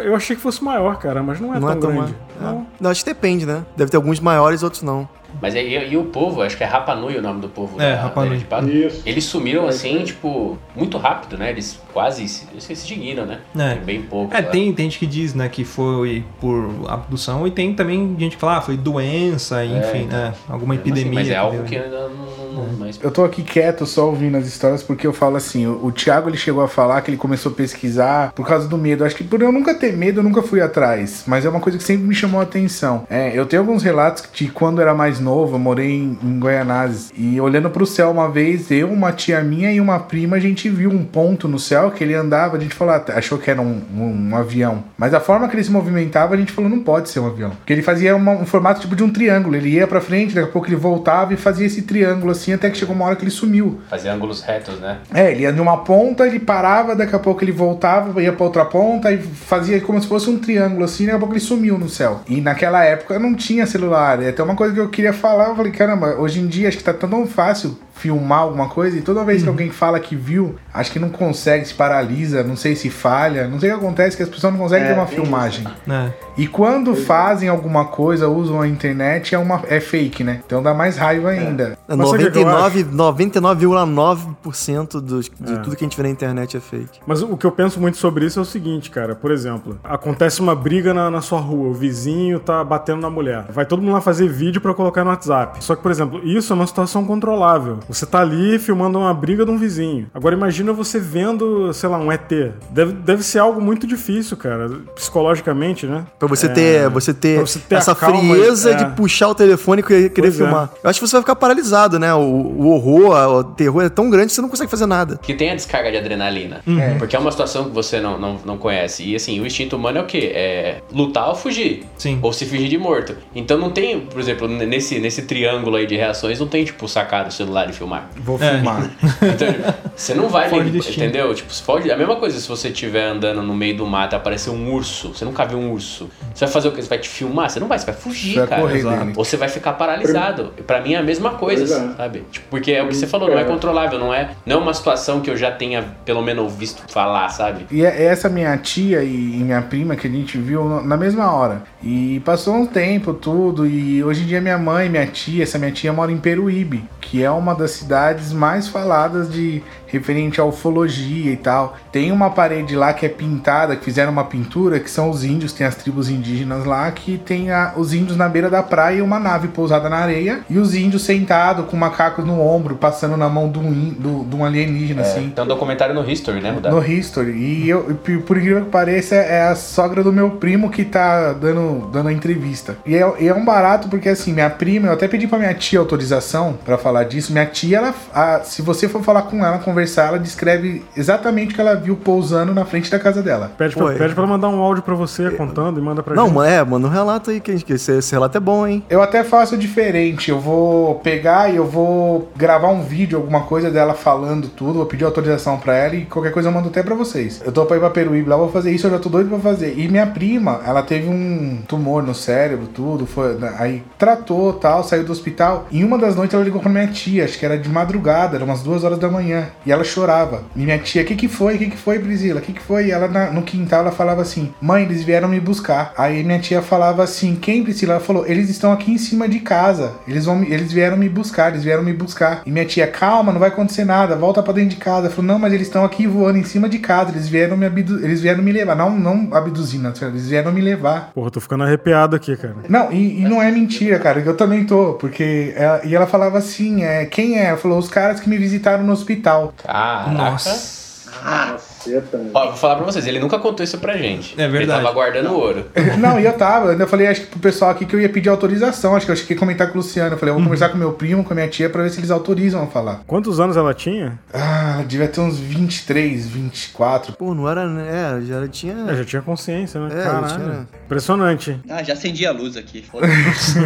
[0.04, 1.60] Eu achei que fosse maior, cara, mas não é Uhum.
[1.62, 2.16] não tão é tão grande.
[2.40, 2.50] Não.
[2.50, 2.62] é.
[2.80, 3.64] Não, acho que depende, né?
[3.76, 5.08] Deve ter alguns maiores, outros não.
[5.42, 7.96] Mas aí, e, o povo, acho que é Rapa Nui o nome do povo É,
[7.96, 8.40] da, Rapa da Ilha Nui.
[8.40, 8.72] de Páscoa.
[8.72, 9.02] Isso.
[9.06, 11.50] Eles sumiram assim, tipo, muito rápido, né?
[11.50, 13.40] Eles quase se, se extinguiram, né?
[13.58, 13.76] É.
[13.76, 14.34] Bem pouco.
[14.34, 14.44] É, lá.
[14.44, 18.42] tem, tem gente que diz, né, que foi por abdução e tem também gente que
[18.42, 21.14] fala, ah, foi doença, enfim, né, alguma assim, epidemia.
[21.14, 22.26] mas é algo que ainda não.
[22.54, 25.66] não, não mas Eu tô aqui quieto só ouvindo as histórias porque eu falo assim,
[25.66, 28.78] o, o Thiago ele chegou a falar que ele começou a pesquisar por causa do
[28.78, 29.04] medo.
[29.04, 31.78] Acho que por eu nunca ter medo, eu nunca fui atrás, mas é uma coisa
[31.78, 33.06] que sempre me chamou a atenção.
[33.10, 37.12] É, eu tenho alguns relatos de quando era mais novo, eu morei em, em Goianazes
[37.18, 40.70] e olhando pro céu uma vez, eu, uma tia minha e uma prima, a gente
[40.70, 43.62] viu um ponto no céu que ele andava, a gente falou, ah, achou que era
[43.62, 44.84] um, um- um avião.
[44.98, 47.52] Mas a forma que ele se movimentava, a gente falou, não pode ser um avião.
[47.52, 49.56] Porque ele fazia uma- um formato tipo de um triângulo.
[49.56, 52.70] Ele ia pra frente, daqui a pouco ele voltava e fazia esse triângulo assim, até
[52.70, 53.80] que chegou uma hora que ele sumiu.
[53.90, 54.98] fazia ângulos retos, né?
[55.14, 58.46] É, ele ia de uma ponta, ele parava, daqui a pouco ele voltava, ia pra
[58.46, 61.78] outra ponta e fazia como se fosse um triângulo assim, daqui a pouco ele sumiu
[61.78, 62.22] no céu.
[62.28, 64.22] E naquela época não tinha celular.
[64.22, 66.78] É até uma coisa que eu queria falar, eu falei, caramba, hoje em dia acho
[66.78, 70.56] que tá tão fácil filmar alguma coisa e toda vez que alguém fala que viu,
[70.74, 74.18] acho que não consegue, se paralisa, não sei se falha, não sei o que acontece,
[74.18, 75.66] que as pessoas não conseguem É, ter uma filmagem.
[75.88, 76.10] É.
[76.38, 80.42] E quando fazem alguma coisa, usam a internet, é, uma, é fake, né?
[80.46, 81.78] Então dá mais raiva ainda.
[81.88, 85.58] Eu 99 99,9% dos- de É.
[85.58, 87.00] tudo que a gente vê na internet é fake.
[87.06, 89.14] Mas o que eu penso muito sobre isso é o seguinte, cara.
[89.16, 93.46] Por exemplo, acontece uma briga na, na sua rua, o vizinho tá batendo na mulher.
[93.50, 95.64] Vai todo mundo lá fazer vídeo pra colocar no WhatsApp.
[95.64, 97.80] Só que, por exemplo, isso é uma situação controlável.
[97.92, 100.08] Você tá ali filmando uma briga de um vizinho.
[100.14, 102.32] Agora imagina você vendo, sei lá, um ET.
[102.70, 106.06] Deve, deve ser algo muito difícil, cara, psicologicamente, né?
[106.18, 108.74] Pra você É, ter, você ter, pra você ter a essa calma, frieza é.
[108.76, 110.38] de puxar o telefone e querer Pois é.
[110.38, 110.70] filmar.
[110.84, 112.14] Eu acho que você vai ficar paralisado, né?
[112.14, 115.18] O, o horror, o terror é tão grande que você não consegue fazer nada.
[115.22, 116.62] Que tem a descarga de adrenalina.
[116.66, 116.98] Uhum.
[116.98, 119.04] Porque é uma situação que você não, não, não conhece.
[119.04, 120.32] E assim, o instinto humano é o quê?
[120.34, 121.86] É lutar ou fugir.
[121.98, 122.20] Sim.
[122.22, 123.16] Ou se fingir de morto.
[123.36, 127.28] Então não tem, por exemplo, nesse, nesse triângulo aí de reações, não tem, tipo, sacar
[127.28, 128.10] o celular e filmar.
[128.18, 128.56] Vou É.
[128.56, 128.90] filmar.
[129.22, 129.48] Então,
[129.96, 131.34] você não vai nem- entendeu?
[131.34, 134.16] Tipo, você pode, a mesma coisa se você estiver andando no meio do mato e
[134.16, 135.10] aparecer um urso.
[135.10, 136.10] Você nunca viu um urso.
[136.34, 136.82] Você vai fazer o quê?
[136.82, 137.50] Você vai te filmar?
[137.50, 138.68] Você não vai, você vai fugir, Você vai cara.
[138.68, 139.14] dele.
[139.16, 140.54] Ou você vai ficar paralisado.
[140.68, 141.96] Pra mim é a mesma coisa, é.
[141.98, 142.24] sabe?
[142.32, 144.74] Tipo, porque é o que você falou, não é controlável, não é, não é uma
[144.74, 147.66] situação que eu já tenha pelo menos visto falar, sabe?
[147.72, 151.64] E é essa minha tia e minha prima que a gente viu na mesma hora.
[151.84, 153.66] E passou um tempo, tudo.
[153.66, 157.24] E hoje em dia minha mãe, minha tia, essa minha tia mora em Peruíbe, que
[157.24, 161.76] é uma das cidades mais faladas de referente à ufologia e tal.
[161.92, 165.52] Tem uma parede lá que é pintada, que fizeram uma pintura, que são os índios,
[165.54, 169.02] tem as tribos indígenas lá, que tem a- os índios na beira da praia e
[169.02, 170.42] uma nave pousada na areia.
[170.50, 174.36] E os índios sentados com macacos no ombro, passando na mão de um, do- de
[174.36, 175.30] um alienígena, assim.
[175.30, 176.70] Tem um documentário no History, né, Rudá?
[176.72, 177.32] No History.
[177.32, 177.84] E eu,
[178.26, 182.14] por incrível que pareça, é a sogra do meu primo que tá dando, dando a
[182.14, 182.78] entrevista.
[182.86, 185.80] E é, é um barato porque, assim, minha prima, eu até pedi pra minha tia
[185.80, 187.32] autorização pra falar disso.
[187.32, 191.56] Minha tia, ela, a- se você for falar com ela, conversar, ela descreve exatamente o
[191.56, 193.52] que ela viu pousando na frente da casa dela.
[193.58, 193.96] Pede pra, Oi.
[193.96, 196.36] pede pra mandar um áudio pra você contando e manda pra Não, gente.
[196.36, 198.66] mas é, manda um relato aí, que, a gente- que esse, esse relato é bom,
[198.68, 198.84] hein?
[198.90, 200.30] Eu até faço diferente.
[200.32, 204.74] Eu vou pegar e eu vou gravar um vídeo, alguma coisa dela falando tudo.
[204.74, 207.42] Vou pedir autorização pra ela e qualquer coisa eu mando até pra vocês.
[207.46, 209.40] Eu tô pra ir pra Peruíbe lá, vou fazer isso, eu já tô doido pra
[209.40, 209.74] fazer.
[209.78, 213.06] E minha prima, ela teve um tumor no cérebro, tudo.
[213.06, 215.66] Foi, aí tratou tal, saiu do hospital.
[215.72, 218.46] E uma das noites ela ligou pra minha tia, acho que era de madrugada, era
[218.46, 219.48] umas duas horas da manhã.
[219.66, 220.44] E ela chorava.
[220.56, 221.56] E minha tia, o que que foi?
[221.56, 222.40] O que que foi, Priscila?
[222.40, 222.88] O que que foi?
[222.88, 225.94] E ela na- no quintal ela falava assim: Mãe, eles vieram me buscar.
[225.98, 227.94] Aí minha tia falava assim: Quem, Priscila?
[227.94, 229.94] Ela falou: Eles estão aqui em cima de casa.
[230.08, 232.42] Eles, vão, eles vieram me buscar, eles vieram me buscar.
[232.46, 235.08] E minha tia, calma, não vai acontecer nada, volta pra dentro de casa.
[235.08, 237.12] Ela falou: Não, mas eles estão aqui voando em cima de casa.
[237.12, 238.76] Eles vieram me abdu eles vieram me levar.
[238.76, 241.12] Não, não abduzindo, eles vieram me levar.
[241.14, 242.56] Porra, tô ficando arrepiado aqui, cara.
[242.68, 245.54] Não, e, e não é mentira, cara, que eu também tô, porque.
[245.56, 247.46] ela- e ela falava assim: é, quem é?
[247.46, 249.54] Ela falou: Os caras que me visitaram no hospital.
[249.64, 250.10] Caraca.
[250.12, 251.71] Nossa.
[251.84, 252.32] Caceta, meu.
[252.34, 254.34] Ó, vou falar pra vocês, ele nunca contou isso pra gente.
[254.40, 254.80] É verdade.
[254.80, 255.66] Ele tava guardando ouro.
[256.00, 258.10] Não, e eu tava, eu ainda falei, acho que pro pessoal aqui que eu ia
[258.10, 258.96] pedir autorização.
[258.96, 260.14] Acho que eu cheguei a comentar com o Luciano.
[260.16, 262.00] Eu falei, eu vou conversar com meu primo, com a minha tia, pra ver se
[262.00, 263.02] eles autorizam a falar.
[263.08, 264.20] Quantos anos ela tinha?
[264.34, 267.14] Ah, ela devia ter uns 23, 24.
[267.14, 267.62] Pô, não era.
[267.64, 268.76] É, já tinha.
[268.92, 269.90] É, já tinha consciência, né?
[270.00, 270.28] É, Caralho.
[270.28, 271.60] tinha- Impressionante.
[271.70, 272.84] Ah, já acendi a luz aqui.
[272.92, 273.60] Foda-se.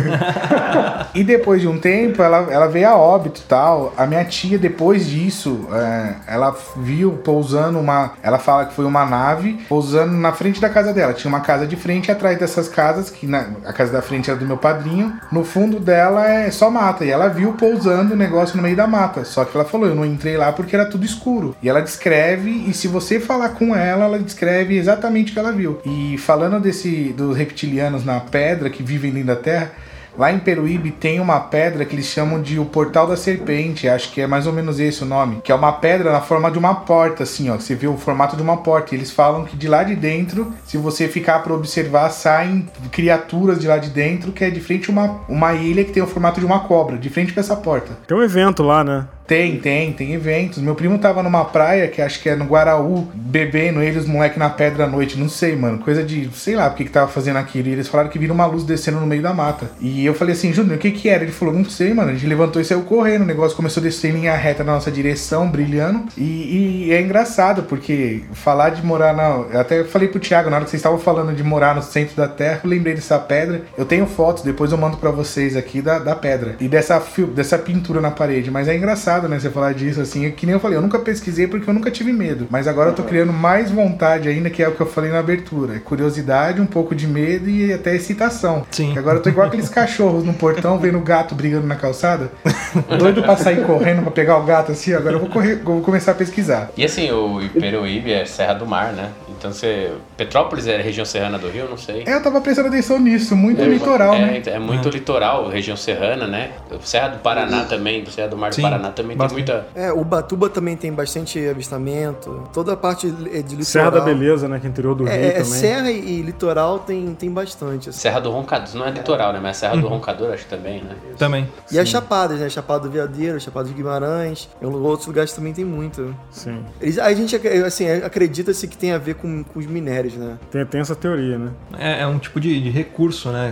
[1.13, 3.93] E depois de um tempo, ela, ela veio a óbito e tal.
[3.97, 8.04] A minha tia, depois disso, é, ela viu pousando uma.
[8.21, 11.13] Ela fala que foi uma nave pousando na frente da casa dela.
[11.13, 14.39] Tinha uma casa de frente atrás dessas casas, que na- a casa da frente era
[14.39, 15.13] do meu padrinho.
[15.31, 17.03] No fundo dela é só mata.
[17.05, 19.23] E ela viu pousando o negócio no meio da mata.
[19.25, 21.55] Só que ela falou: eu não entrei lá porque era tudo escuro.
[21.61, 25.51] E ela descreve, e se você falar com ela, ela descreve exatamente o que ela
[25.51, 25.79] viu.
[25.85, 29.71] E falando desse dos reptilianos na pedra que vivem dentro da Terra.
[30.17, 34.11] Lá em Peruíbe tem uma pedra que eles chamam de o Portal da Serpente, acho
[34.11, 36.57] que é mais ou menos esse o nome, que é uma pedra na forma de
[36.57, 37.55] uma porta, assim, ó.
[37.55, 38.93] Você vê o formato de uma porta.
[38.93, 43.59] E eles falam que de lá de dentro, se você ficar para observar, saem criaturas
[43.59, 46.39] de lá de dentro, que é de frente uma, uma ilha que tem o formato
[46.39, 47.97] de uma cobra, de frente para essa porta.
[48.07, 49.07] Tem um evento lá, né?
[49.27, 50.59] Tem, tem, tem eventos.
[50.59, 54.37] Meu primo tava numa praia, que acho que é no Guaraú, bebendo ele, os moleques
[54.37, 55.79] na pedra à noite, não sei, mano.
[55.79, 57.67] Coisa de, sei lá, porque que tava fazendo aquilo.
[57.67, 59.71] E eles falaram que viram uma luz descendo no meio da mata.
[59.81, 61.23] E eu falei assim, Júnior, o que que era?
[61.23, 62.11] Ele falou, não sei, mano.
[62.11, 63.23] A gente levantou e saiu correndo.
[63.23, 66.05] O negócio começou a descer em linha reta na nossa direção, brilhando.
[66.17, 69.45] E, e é engraçado, porque falar de morar na.
[69.51, 72.15] Eu até falei pro Thiago, na hora que vocês estavam falando de morar no centro
[72.15, 73.63] da terra, eu lembrei dessa pedra.
[73.77, 76.55] Eu tenho fotos, depois eu mando pra vocês aqui da, da pedra.
[76.59, 77.01] E dessa,
[77.33, 78.51] dessa pintura na parede.
[78.51, 79.39] Mas é engraçado, né?
[79.39, 80.29] Você falar disso assim.
[80.31, 82.47] Que nem eu falei, eu nunca pesquisei porque eu nunca tive medo.
[82.49, 85.19] Mas agora eu tô criando mais vontade ainda, que é o que eu falei na
[85.19, 85.75] abertura.
[85.75, 88.65] É curiosidade, um pouco de medo e até excitação.
[88.71, 88.93] Sim.
[88.93, 92.31] Que agora eu tô igual aqueles cachorros no portão vendo o gato brigando na calçada.
[92.97, 94.93] Doido pra sair correndo pra pegar o gato assim.
[94.93, 96.71] Agora eu vou, correr, vou começar a pesquisar.
[96.77, 99.09] E assim, o Peruíbe é Serra do Mar, né?
[99.37, 99.91] Então você.
[100.17, 101.67] Petrópolis é região serrana do Rio?
[101.69, 102.03] Não sei.
[102.05, 104.41] É, eu tava prestando atenção nisso, muito É, litoral, é, né?
[104.45, 106.51] É muito litoral, região serrana, né?
[106.81, 109.43] Serra do Paraná também, Serra do Mar do Sim, Paraná também bastante.
[109.45, 109.67] tem muita.
[109.75, 112.43] É, Ubatuba também tem bastante avistamento.
[112.53, 113.11] Toda a parte é
[113.41, 113.63] de litoral.
[113.65, 114.59] Serra da Beleza, né?
[114.59, 115.45] Que é interior do Rio É, é, também.
[115.45, 117.89] serra e, litoral tem, tem bastante.
[117.89, 117.99] assim.
[117.99, 119.39] Serra do Roncador, não é litoral, né?
[119.41, 120.95] Mas Serra do Roncador acho que também, né?
[121.17, 121.47] Também.
[121.71, 122.49] E as chapadas, né?
[122.49, 124.49] Chapada do Veadeiro, Chapada de Guimarães.
[124.61, 126.15] Em outros lugares também tem muito.
[126.31, 126.63] Sim.
[126.81, 127.35] Eles, a gente
[127.65, 130.37] assim, acredita-se que tem a ver com, com os minérios, né?
[130.51, 131.49] Tem, tem essa teoria, né?
[131.77, 133.51] É, é um tipo de, de recurso, né?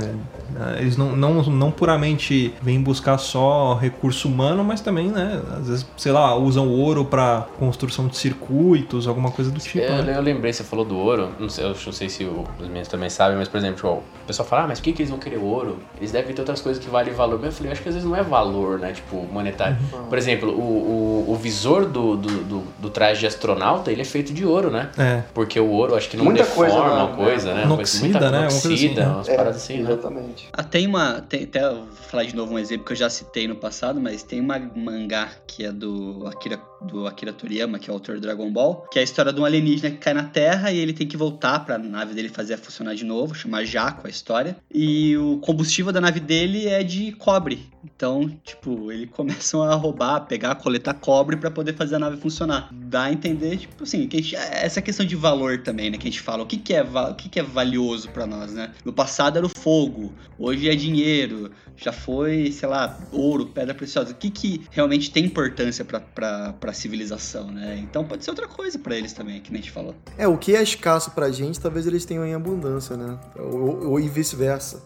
[0.80, 5.41] Eles não, não, não puramente vêm buscar só recurso humano, mas também, né?
[5.60, 9.80] Às vezes, sei lá, usam ouro pra construção de circuitos, alguma coisa do tipo.
[9.84, 10.16] Eu, né?
[10.18, 12.88] eu lembrei, você falou do ouro, não sei, eu não sei se o- os meninos
[12.88, 15.10] também sabem, mas por exemplo, ó, o pessoal fala, ah, mas por que, que eles
[15.10, 15.78] vão querer ouro?
[15.97, 17.38] Eles devem ter outras coisas que valem valor.
[17.39, 18.91] Mas eu falei, eu acho que às vezes não é valor, né?
[18.91, 19.78] Tipo, monetário.
[20.08, 24.06] Por exemplo, o, o, o visor do, do, do, do traje de astronauta, ele é
[24.06, 24.89] feito de ouro, né?
[24.97, 25.24] É.
[25.34, 27.16] Porque o ouro, acho que não Muita deforma coisa, uma né?
[27.16, 27.66] coisa, né?
[27.66, 28.39] Uma coisa- né?
[28.39, 29.08] Uma coisa assim, oxida, né?
[29.14, 29.91] umas É, paradas assim, né?
[29.91, 30.50] Exatamente.
[30.54, 31.22] Ah, tem uma.
[31.22, 34.24] Tem, até vou falar de novo um exemplo que eu já citei no passado, mas
[34.24, 38.21] tem uma mangá que é do Akira, do Akira Toriyama, que é o autor do
[38.21, 40.93] Dragon Ball, que é a história de um alienígena que cai na Terra e ele
[40.93, 44.57] tem que voltar pra nave dele fazer funcionar de novo, chama Jaco a história.
[44.73, 47.71] E o combustível da nave dele é de cobre.
[47.84, 52.69] Então, tipo, eles começam a roubar, pegar, coletar cobre pra poder fazer a nave funcionar.
[52.71, 55.97] Dá a entender, tipo assim, que a gente- essa questão de valor também, né?
[55.97, 58.53] Que a gente fala, o que, que, é, o que, que é valioso pra nós,
[58.53, 58.71] né?
[58.86, 64.11] No passado era o fogo, hoje é dinheiro, já foi, sei lá, ouro, pedra preciosa.
[64.11, 67.78] O que, que realmente tem importância pra, pra civilização, né?
[67.78, 69.95] Então pode ser outra coisa pra eles também, que nem a gente falou.
[70.17, 73.17] É, o que é escasso pra gente, talvez eles tenham em abundância, né?
[73.38, 74.84] Ou, ou e vice-versa.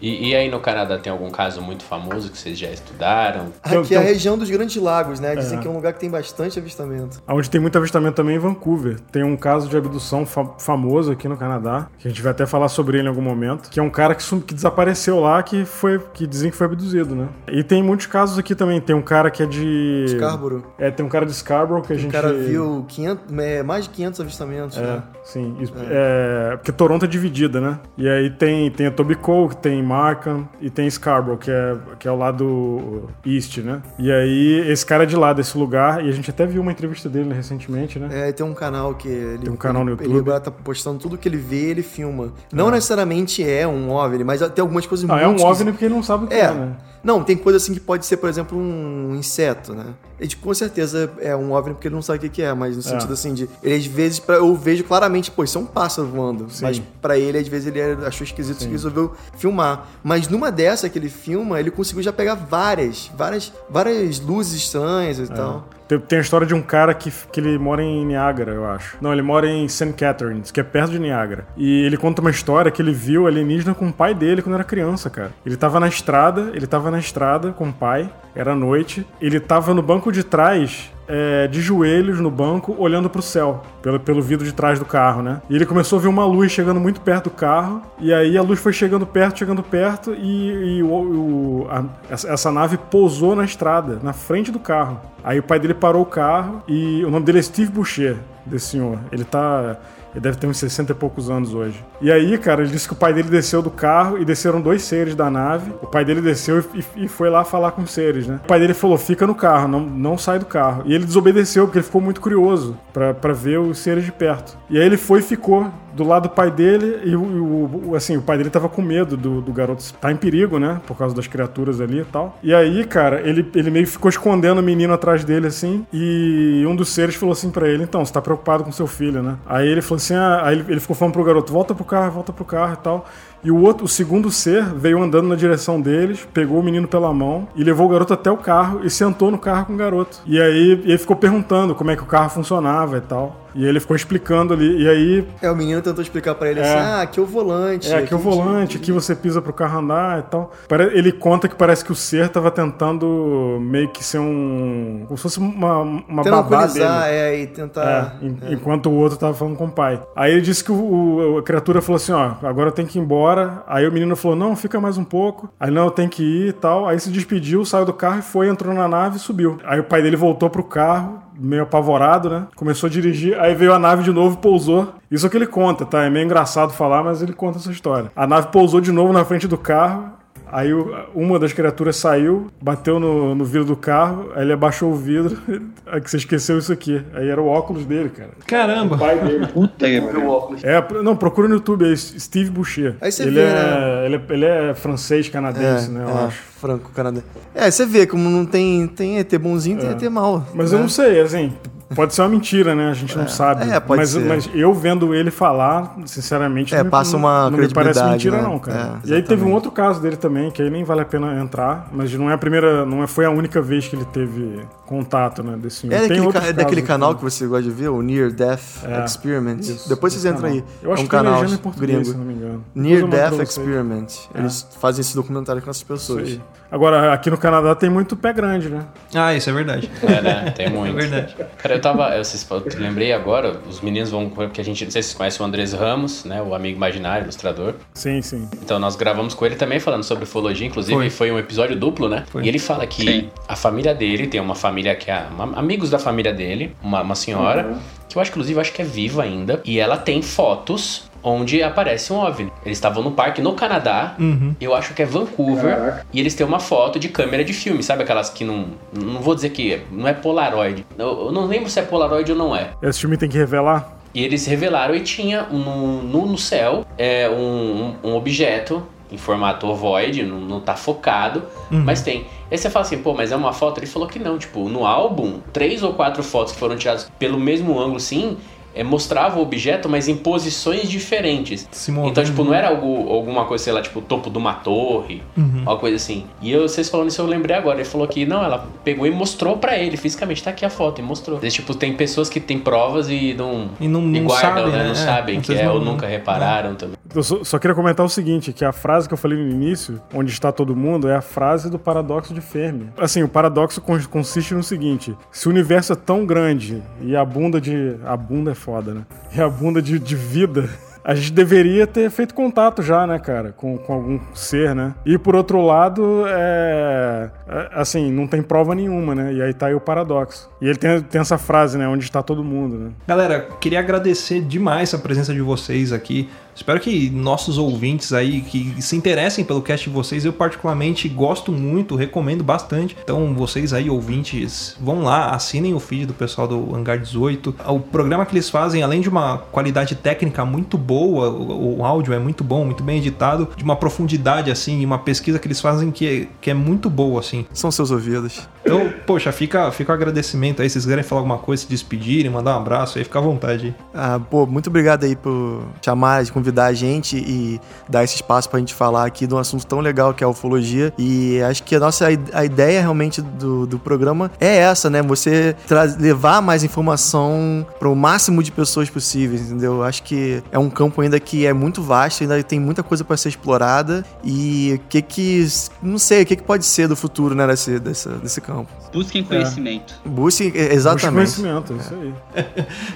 [0.00, 3.46] E, e aí no Canadá tem algum caso muito famoso que vocês já estudaram?
[3.62, 5.34] Aqui é a região dos Grandes Lagos, né?
[5.36, 5.60] Dizem É.
[5.60, 7.22] que é um lugar que tem bastante avistamento.
[7.28, 8.98] Onde tem muito avistamento também é em Vancouver.
[9.12, 12.46] Tem um caso de abdução fa- famoso aqui no Canadá, que a gente vai até
[12.46, 15.64] falar sobre ele em algum momento, que é um cara que, que desapareceu lá, que
[15.64, 17.28] foi que dizem que foi abduzido, né?
[17.48, 18.80] E tem muitos casos aqui também.
[18.80, 20.62] Tem um cara que é de Scarborough.
[20.78, 23.84] É, tem um cara de Scarborough que a O gente cara viu 500, é, mais
[23.84, 25.02] de 500 avistamentos, É, né?
[25.24, 25.56] sim.
[25.60, 27.78] Isso- é, porque Toronto é dividida, né?
[27.98, 32.12] E aí tem, tem a Tobico, tem Markham e tem Scarborough, que é, que é
[32.12, 33.82] o lado east, né?
[33.98, 36.70] E aí esse cara é de lá, desse lugar, e a gente até viu uma
[36.70, 38.28] entrevista dele recentemente, né?
[38.28, 40.08] É, tem um canal que ele, Tem um canal no YouTube.
[40.08, 42.32] Ele agora tá postando tudo que ele vê, ele filma.
[42.52, 45.84] Não necessariamente é um OVNI, mas tem algumas coisas Não, muito é um OVNI porque
[45.86, 46.54] ele não sabe o que é, É.
[46.54, 46.76] né?
[47.02, 49.86] Não, tem coisa assim que pode ser, por exemplo, um inseto, né?
[50.20, 52.76] E, tipo, com certeza é um OVNI porque ele não sabe o que é, mas
[52.76, 53.48] no sentido assim de.
[53.62, 56.50] Ele às vezes, pra, eu vejo claramente, pô, isso é um pássaro voando.
[56.50, 56.64] Sim.
[56.64, 59.86] Mas pra ele, às vezes, ele achou esquisito e resolveu filmar.
[60.02, 65.18] Mas numa dessa que ele filma, ele conseguiu já pegar várias, várias, várias luzes estranhas
[65.18, 65.68] e tal.
[65.90, 68.96] Tem, tem a história de um cara que, que ele mora em Niagara, eu acho.
[69.00, 69.92] Não, ele mora em St.
[69.94, 71.48] Catharines, que é perto de Niagara.
[71.56, 74.62] E ele conta uma história que ele viu alienígena com o pai dele quando era
[74.62, 75.32] criança, cara.
[75.44, 79.74] Ele tava na estrada, ele tava na estrada com o pai, era noite, ele tava
[79.74, 84.46] no banco de trás é, de joelhos no banco, olhando pro céu, pelo, pelo vidro
[84.46, 85.42] de trás do carro, né?
[85.50, 88.42] E ele começou a ver uma luz chegando muito perto do carro, e aí a
[88.42, 93.44] luz foi chegando perto, chegando perto, e, e o, o, a, essa nave pousou na
[93.44, 95.00] estrada, na frente do carro.
[95.24, 98.16] Aí o pai dele parou o carro, e o nome dele é Steve Boucher,
[98.46, 98.98] desse senhor.
[99.10, 99.78] Ele tá
[100.12, 101.84] ele deve ter uns 60 e poucos anos hoje.
[102.00, 104.82] E aí, cara, ele disse que o pai dele desceu do carro e desceram dois
[104.82, 105.72] seres da nave.
[105.82, 108.40] O pai dele desceu e, e foi lá falar com os seres, né?
[108.44, 110.82] O pai dele falou: fica no carro, não, não sai do carro.
[110.84, 114.56] E ele desobedeceu porque ele ficou muito curioso para ver os seres de perto.
[114.68, 118.16] E aí ele foi e ficou do lado do pai dele e o, o assim,
[118.16, 120.80] o pai dele tava com medo do, do garoto estar tá em perigo, né?
[120.86, 122.38] Por causa das criaturas ali e tal.
[122.42, 126.64] E aí, cara, ele, ele meio que ficou escondendo o menino atrás dele, assim, e
[126.66, 129.36] um dos seres falou assim para ele, então, você tá preocupado com seu filho, né?
[129.46, 132.12] Aí ele falou assim, ah, aí ele, ele ficou falando pro garoto, volta pro carro,
[132.12, 133.06] volta pro carro e tal.
[133.42, 137.12] E o outro, o segundo ser, veio andando na direção deles, pegou o menino pela
[137.12, 140.18] mão e levou o garoto até o carro e sentou no carro com o garoto.
[140.26, 143.39] E aí ele ficou perguntando como é que o carro funcionava e tal.
[143.54, 145.28] E ele ficou explicando ali, e aí...
[145.42, 147.92] É, o menino tentou explicar para ele é, assim, ah, aqui é o volante.
[147.92, 150.52] É, aqui é o volante, aqui você pisa pro carro andar e tal.
[150.92, 155.04] Ele conta que parece que o ser tava tentando meio que ser um...
[155.06, 156.84] como se fosse uma, uma babá dele.
[156.84, 158.16] é, e tentar...
[158.22, 158.52] É, é.
[158.52, 160.02] Enquanto o outro tava falando com o pai.
[160.14, 163.62] Aí ele disse que o, a criatura falou assim, ó, agora tem que ir embora.
[163.66, 165.50] Aí o menino falou, não, fica mais um pouco.
[165.58, 166.88] Aí, não, tem que ir e tal.
[166.88, 169.58] Aí se despediu, saiu do carro e foi, entrou na nave e subiu.
[169.64, 172.46] Aí o pai dele voltou pro carro, meio apavorado, né?
[172.54, 174.94] Começou a dirigir, aí veio a nave de novo, pousou.
[175.10, 176.04] Isso é que ele conta, tá?
[176.04, 178.12] É meio engraçado falar, mas ele conta essa história.
[178.14, 180.12] A nave pousou de novo na frente do carro,
[180.52, 180.70] Aí
[181.14, 185.38] uma das criaturas saiu, bateu no, no vidro do carro, aí ele abaixou o vidro,
[185.86, 187.02] aí que você esqueceu isso aqui.
[187.14, 188.30] Aí era o óculos dele, cara.
[188.46, 188.96] Caramba!
[188.96, 189.46] O pai dele.
[189.46, 190.64] Puta que o óculos.
[190.64, 192.96] É, não, procura no YouTube, é Steve Boucher.
[193.00, 194.06] Aí você ele vê, é, né?
[194.06, 196.42] ele, é, ele é francês, canadense, é, né, eu é, acho.
[196.60, 197.26] Franco-canadense.
[197.54, 199.92] É, você vê como não tem, tem ET bonzinho, tem É.
[199.92, 200.46] ET mal.
[200.54, 200.78] Mas né?
[200.78, 201.52] eu não sei, assim,
[201.94, 202.90] pode ser uma mentira, né?
[202.90, 203.68] A gente não sabe.
[203.70, 204.20] É, pode mas, ser.
[204.24, 208.36] mas eu vendo ele falar, sinceramente, É, não, me- passa uma não me parece mentira,
[208.38, 208.42] né?
[208.42, 209.00] não, cara.
[209.04, 211.40] É, e aí teve um outro caso dele também, que aí nem vale a pena
[211.40, 214.60] entrar, mas não é a primeira, não é- foi a única vez que ele teve
[214.86, 215.86] contato, né, desse.
[215.92, 217.24] É Tem daquele, ca- é daquele canal também.
[217.26, 219.04] que você gosta de ver, o Near Death É.
[219.04, 219.60] Experiment.
[219.60, 220.64] Isso, Depois vocês entram aí.
[220.82, 222.18] Eu acho é um que canal em português, se gringo.
[222.18, 222.64] não me engano.
[222.74, 223.38] Near Death.
[223.40, 224.06] Experiment.
[224.34, 226.38] Eles fazem esse documentário com essas pessoas.
[226.72, 228.84] Agora, aqui no Canadá tem muito pé grande, né?
[229.14, 229.90] Ah, isso é verdade.
[230.02, 230.50] É, né?
[230.56, 230.94] Tem É muito.
[230.94, 231.34] verdade.
[231.58, 232.14] Cara, eu tava.
[232.14, 234.28] Eu, eu lembrei agora, os meninos vão.
[234.28, 234.84] Porque a gente.
[234.84, 236.40] Não sei se vocês conhecem o Andrés Ramos, né?
[236.42, 237.74] O amigo imaginário, ilustrador.
[237.94, 238.48] Sim, sim.
[238.62, 241.10] Então nós gravamos com ele também falando sobre ufologia, inclusive Foi.
[241.10, 242.24] foi, um episódio duplo, né?
[242.30, 242.44] Foi.
[242.44, 243.30] E ele fala que Sim.
[243.48, 247.14] a família dele tem uma família que é uma- amigos da família dele, uma, uma
[247.14, 247.78] senhora,
[248.08, 251.62] que eu acho inclusive eu acho que é viva ainda, e ela tem fotos onde
[251.62, 252.52] aparece um OVNI.
[252.64, 254.54] Eles estavam no parque no Canadá, Uhum.
[254.60, 258.02] eu acho que é Vancouver, e eles têm uma foto de câmera de filme, sabe
[258.02, 260.84] aquelas que não não vou dizer que é- não é Polaroid.
[260.98, 262.70] Eu, eu não lembro se é Polaroid ou não é.
[262.82, 263.96] Esse filme tem que revelar?
[264.14, 269.16] E eles revelaram e tinha no, no, no céu é, um, um, um objeto em
[269.16, 272.26] formato ovoide, não, não tá focado, mas tem.
[272.50, 273.78] Aí você fala assim, pô, mas é uma foto?
[273.78, 277.38] Ele falou que não, tipo, no álbum, três ou quatro fotos que foram tiradas pelo
[277.38, 278.36] mesmo ângulo, sim,
[278.74, 281.68] é, mostrava o objeto, mas em posições diferentes.
[282.06, 285.22] Então, tipo, não era algo, alguma coisa, sei lá, tipo, o topo de uma torre,
[285.36, 285.62] Uhum.
[285.62, 286.24] uma coisa assim.
[286.40, 287.78] E eu, vocês falando isso, eu lembrei agora.
[287.78, 291.00] Ele falou que, não, ela pegou e mostrou pra ele, fisicamente, tá aqui a foto,
[291.00, 291.38] e mostrou.
[291.42, 293.70] Mas, tipo, tem pessoas que têm provas e não...
[293.80, 294.78] E não, não guardam, sabem, né?
[294.78, 294.84] né?
[294.84, 296.96] Não É, sabem que é, não- ou nunca repararam também.
[297.14, 300.00] Eu só, só queria comentar o seguinte, que a frase que eu falei no início,
[300.14, 302.88] onde está todo mundo, é a frase do paradoxo de Fermi.
[302.96, 307.24] Assim, o paradoxo cons- consiste no seguinte, se o universo é tão grande e a
[307.24, 307.96] bunda de...
[308.04, 309.02] a bunda é foda, né?
[309.36, 310.68] E a bunda de, de vida...
[311.02, 314.94] A gente deveria ter feito contato já, né, cara, com, com algum ser, né?
[315.06, 319.32] E por outro lado, é, é, Assim, não tem prova nenhuma, né?
[319.32, 320.50] E aí tá aí o paradoxo.
[320.60, 321.88] E ele tem, tem essa frase, né?
[321.88, 322.90] Onde está todo mundo, né?
[323.08, 326.28] Galera, queria agradecer demais a presença de vocês aqui.
[326.60, 331.50] Espero que nossos ouvintes aí que se interessem pelo cast de vocês, eu particularmente gosto
[331.50, 332.94] muito, recomendo bastante.
[333.02, 337.56] Então, vocês aí, ouvintes, vão lá, assinem o feed do pessoal do Hangar 18.
[337.66, 342.12] O programa que eles fazem, além de uma qualidade técnica muito boa, o, o áudio
[342.12, 345.62] é muito bom, muito bem editado, de uma profundidade assim, e uma pesquisa que eles
[345.62, 347.46] fazem que é, que é muito boa assim.
[347.54, 348.46] São seus ouvidos.
[348.62, 350.68] Então, poxa, fica, fica o agradecimento aí.
[350.68, 353.74] Se vocês quiserem falar alguma coisa, se despedirem, mandar um abraço aí, fica à vontade.
[353.94, 358.16] Ah, pô, muito obrigado aí por chamar, de convidar convidar a gente e dar esse
[358.16, 360.92] espaço pra gente falar aqui de um assunto tão legal que é a ufologia.
[360.98, 365.02] E acho que a nossa a ideia realmente do, do programa é essa, né?
[365.02, 365.56] Você
[365.98, 369.82] levar mais informação para o máximo de pessoas possíveis, entendeu?
[369.82, 373.16] Acho que é um campo ainda que é muito vasto, ainda tem muita coisa para
[373.16, 375.46] ser explorada e o que que
[375.82, 378.68] não sei, o que que pode ser do futuro, né, desse, desse, desse campo.
[378.92, 379.94] Busquem conhecimento.
[380.04, 380.08] É.
[380.08, 381.26] Busquem, exatamente.
[381.26, 382.14] Busquem conhecimento, isso aí.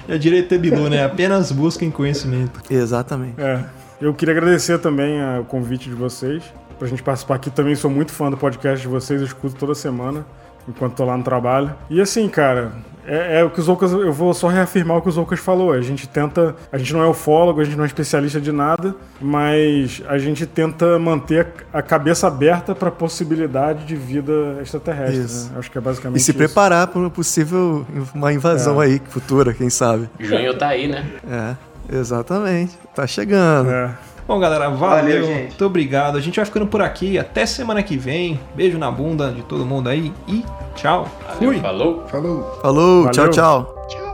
[0.09, 1.05] é direito Bilu, né?
[1.05, 2.61] Apenas busquem conhecimento.
[2.69, 3.34] Exatamente.
[3.37, 3.59] É.
[4.01, 6.43] Eu queria agradecer também o convite de vocês
[6.77, 7.49] pra gente participar aqui.
[7.49, 10.25] Também sou muito fã do podcast de vocês, eu escuto toda semana
[10.67, 11.73] enquanto tô lá no trabalho.
[11.89, 12.71] E assim, cara,
[13.07, 15.71] é, é, o que os Ocas, eu vou só reafirmar o que os Ocas falou.
[15.71, 18.95] A gente tenta, a gente não é ufólogo, a gente não é especialista de nada,
[19.21, 25.51] mas a gente tenta manter a cabeça aberta para a possibilidade de vida extraterrestre.
[25.51, 25.59] Né?
[25.59, 26.37] Acho que é basicamente E se isso.
[26.37, 28.85] preparar para uma possível uma invasão É.
[28.87, 30.09] aí futura, quem sabe.
[30.19, 31.05] Junho tá aí, né?
[31.29, 31.55] É,
[31.91, 32.77] exatamente.
[32.93, 33.69] Tá chegando.
[33.69, 33.95] É.
[34.27, 34.79] Bom, galera, valeu.
[35.03, 35.49] Valeu, gente.
[35.49, 36.17] Muito obrigado.
[36.17, 37.19] A gente vai ficando por aqui.
[37.19, 38.39] Até semana que vem.
[38.55, 40.43] Beijo na bunda de todo mundo aí e
[40.75, 41.07] tchau.
[41.27, 41.59] Valeu, Fui.
[41.59, 42.07] falou.
[42.07, 42.59] Falou.
[42.61, 43.11] Falou, Valeu.
[43.11, 43.87] tchau, tchau.
[43.87, 44.04] Quer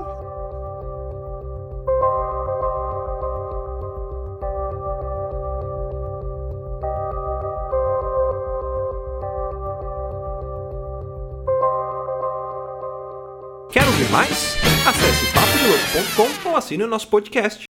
[15.72, 17.65] papodelouco.com ou assine o nosso podcast.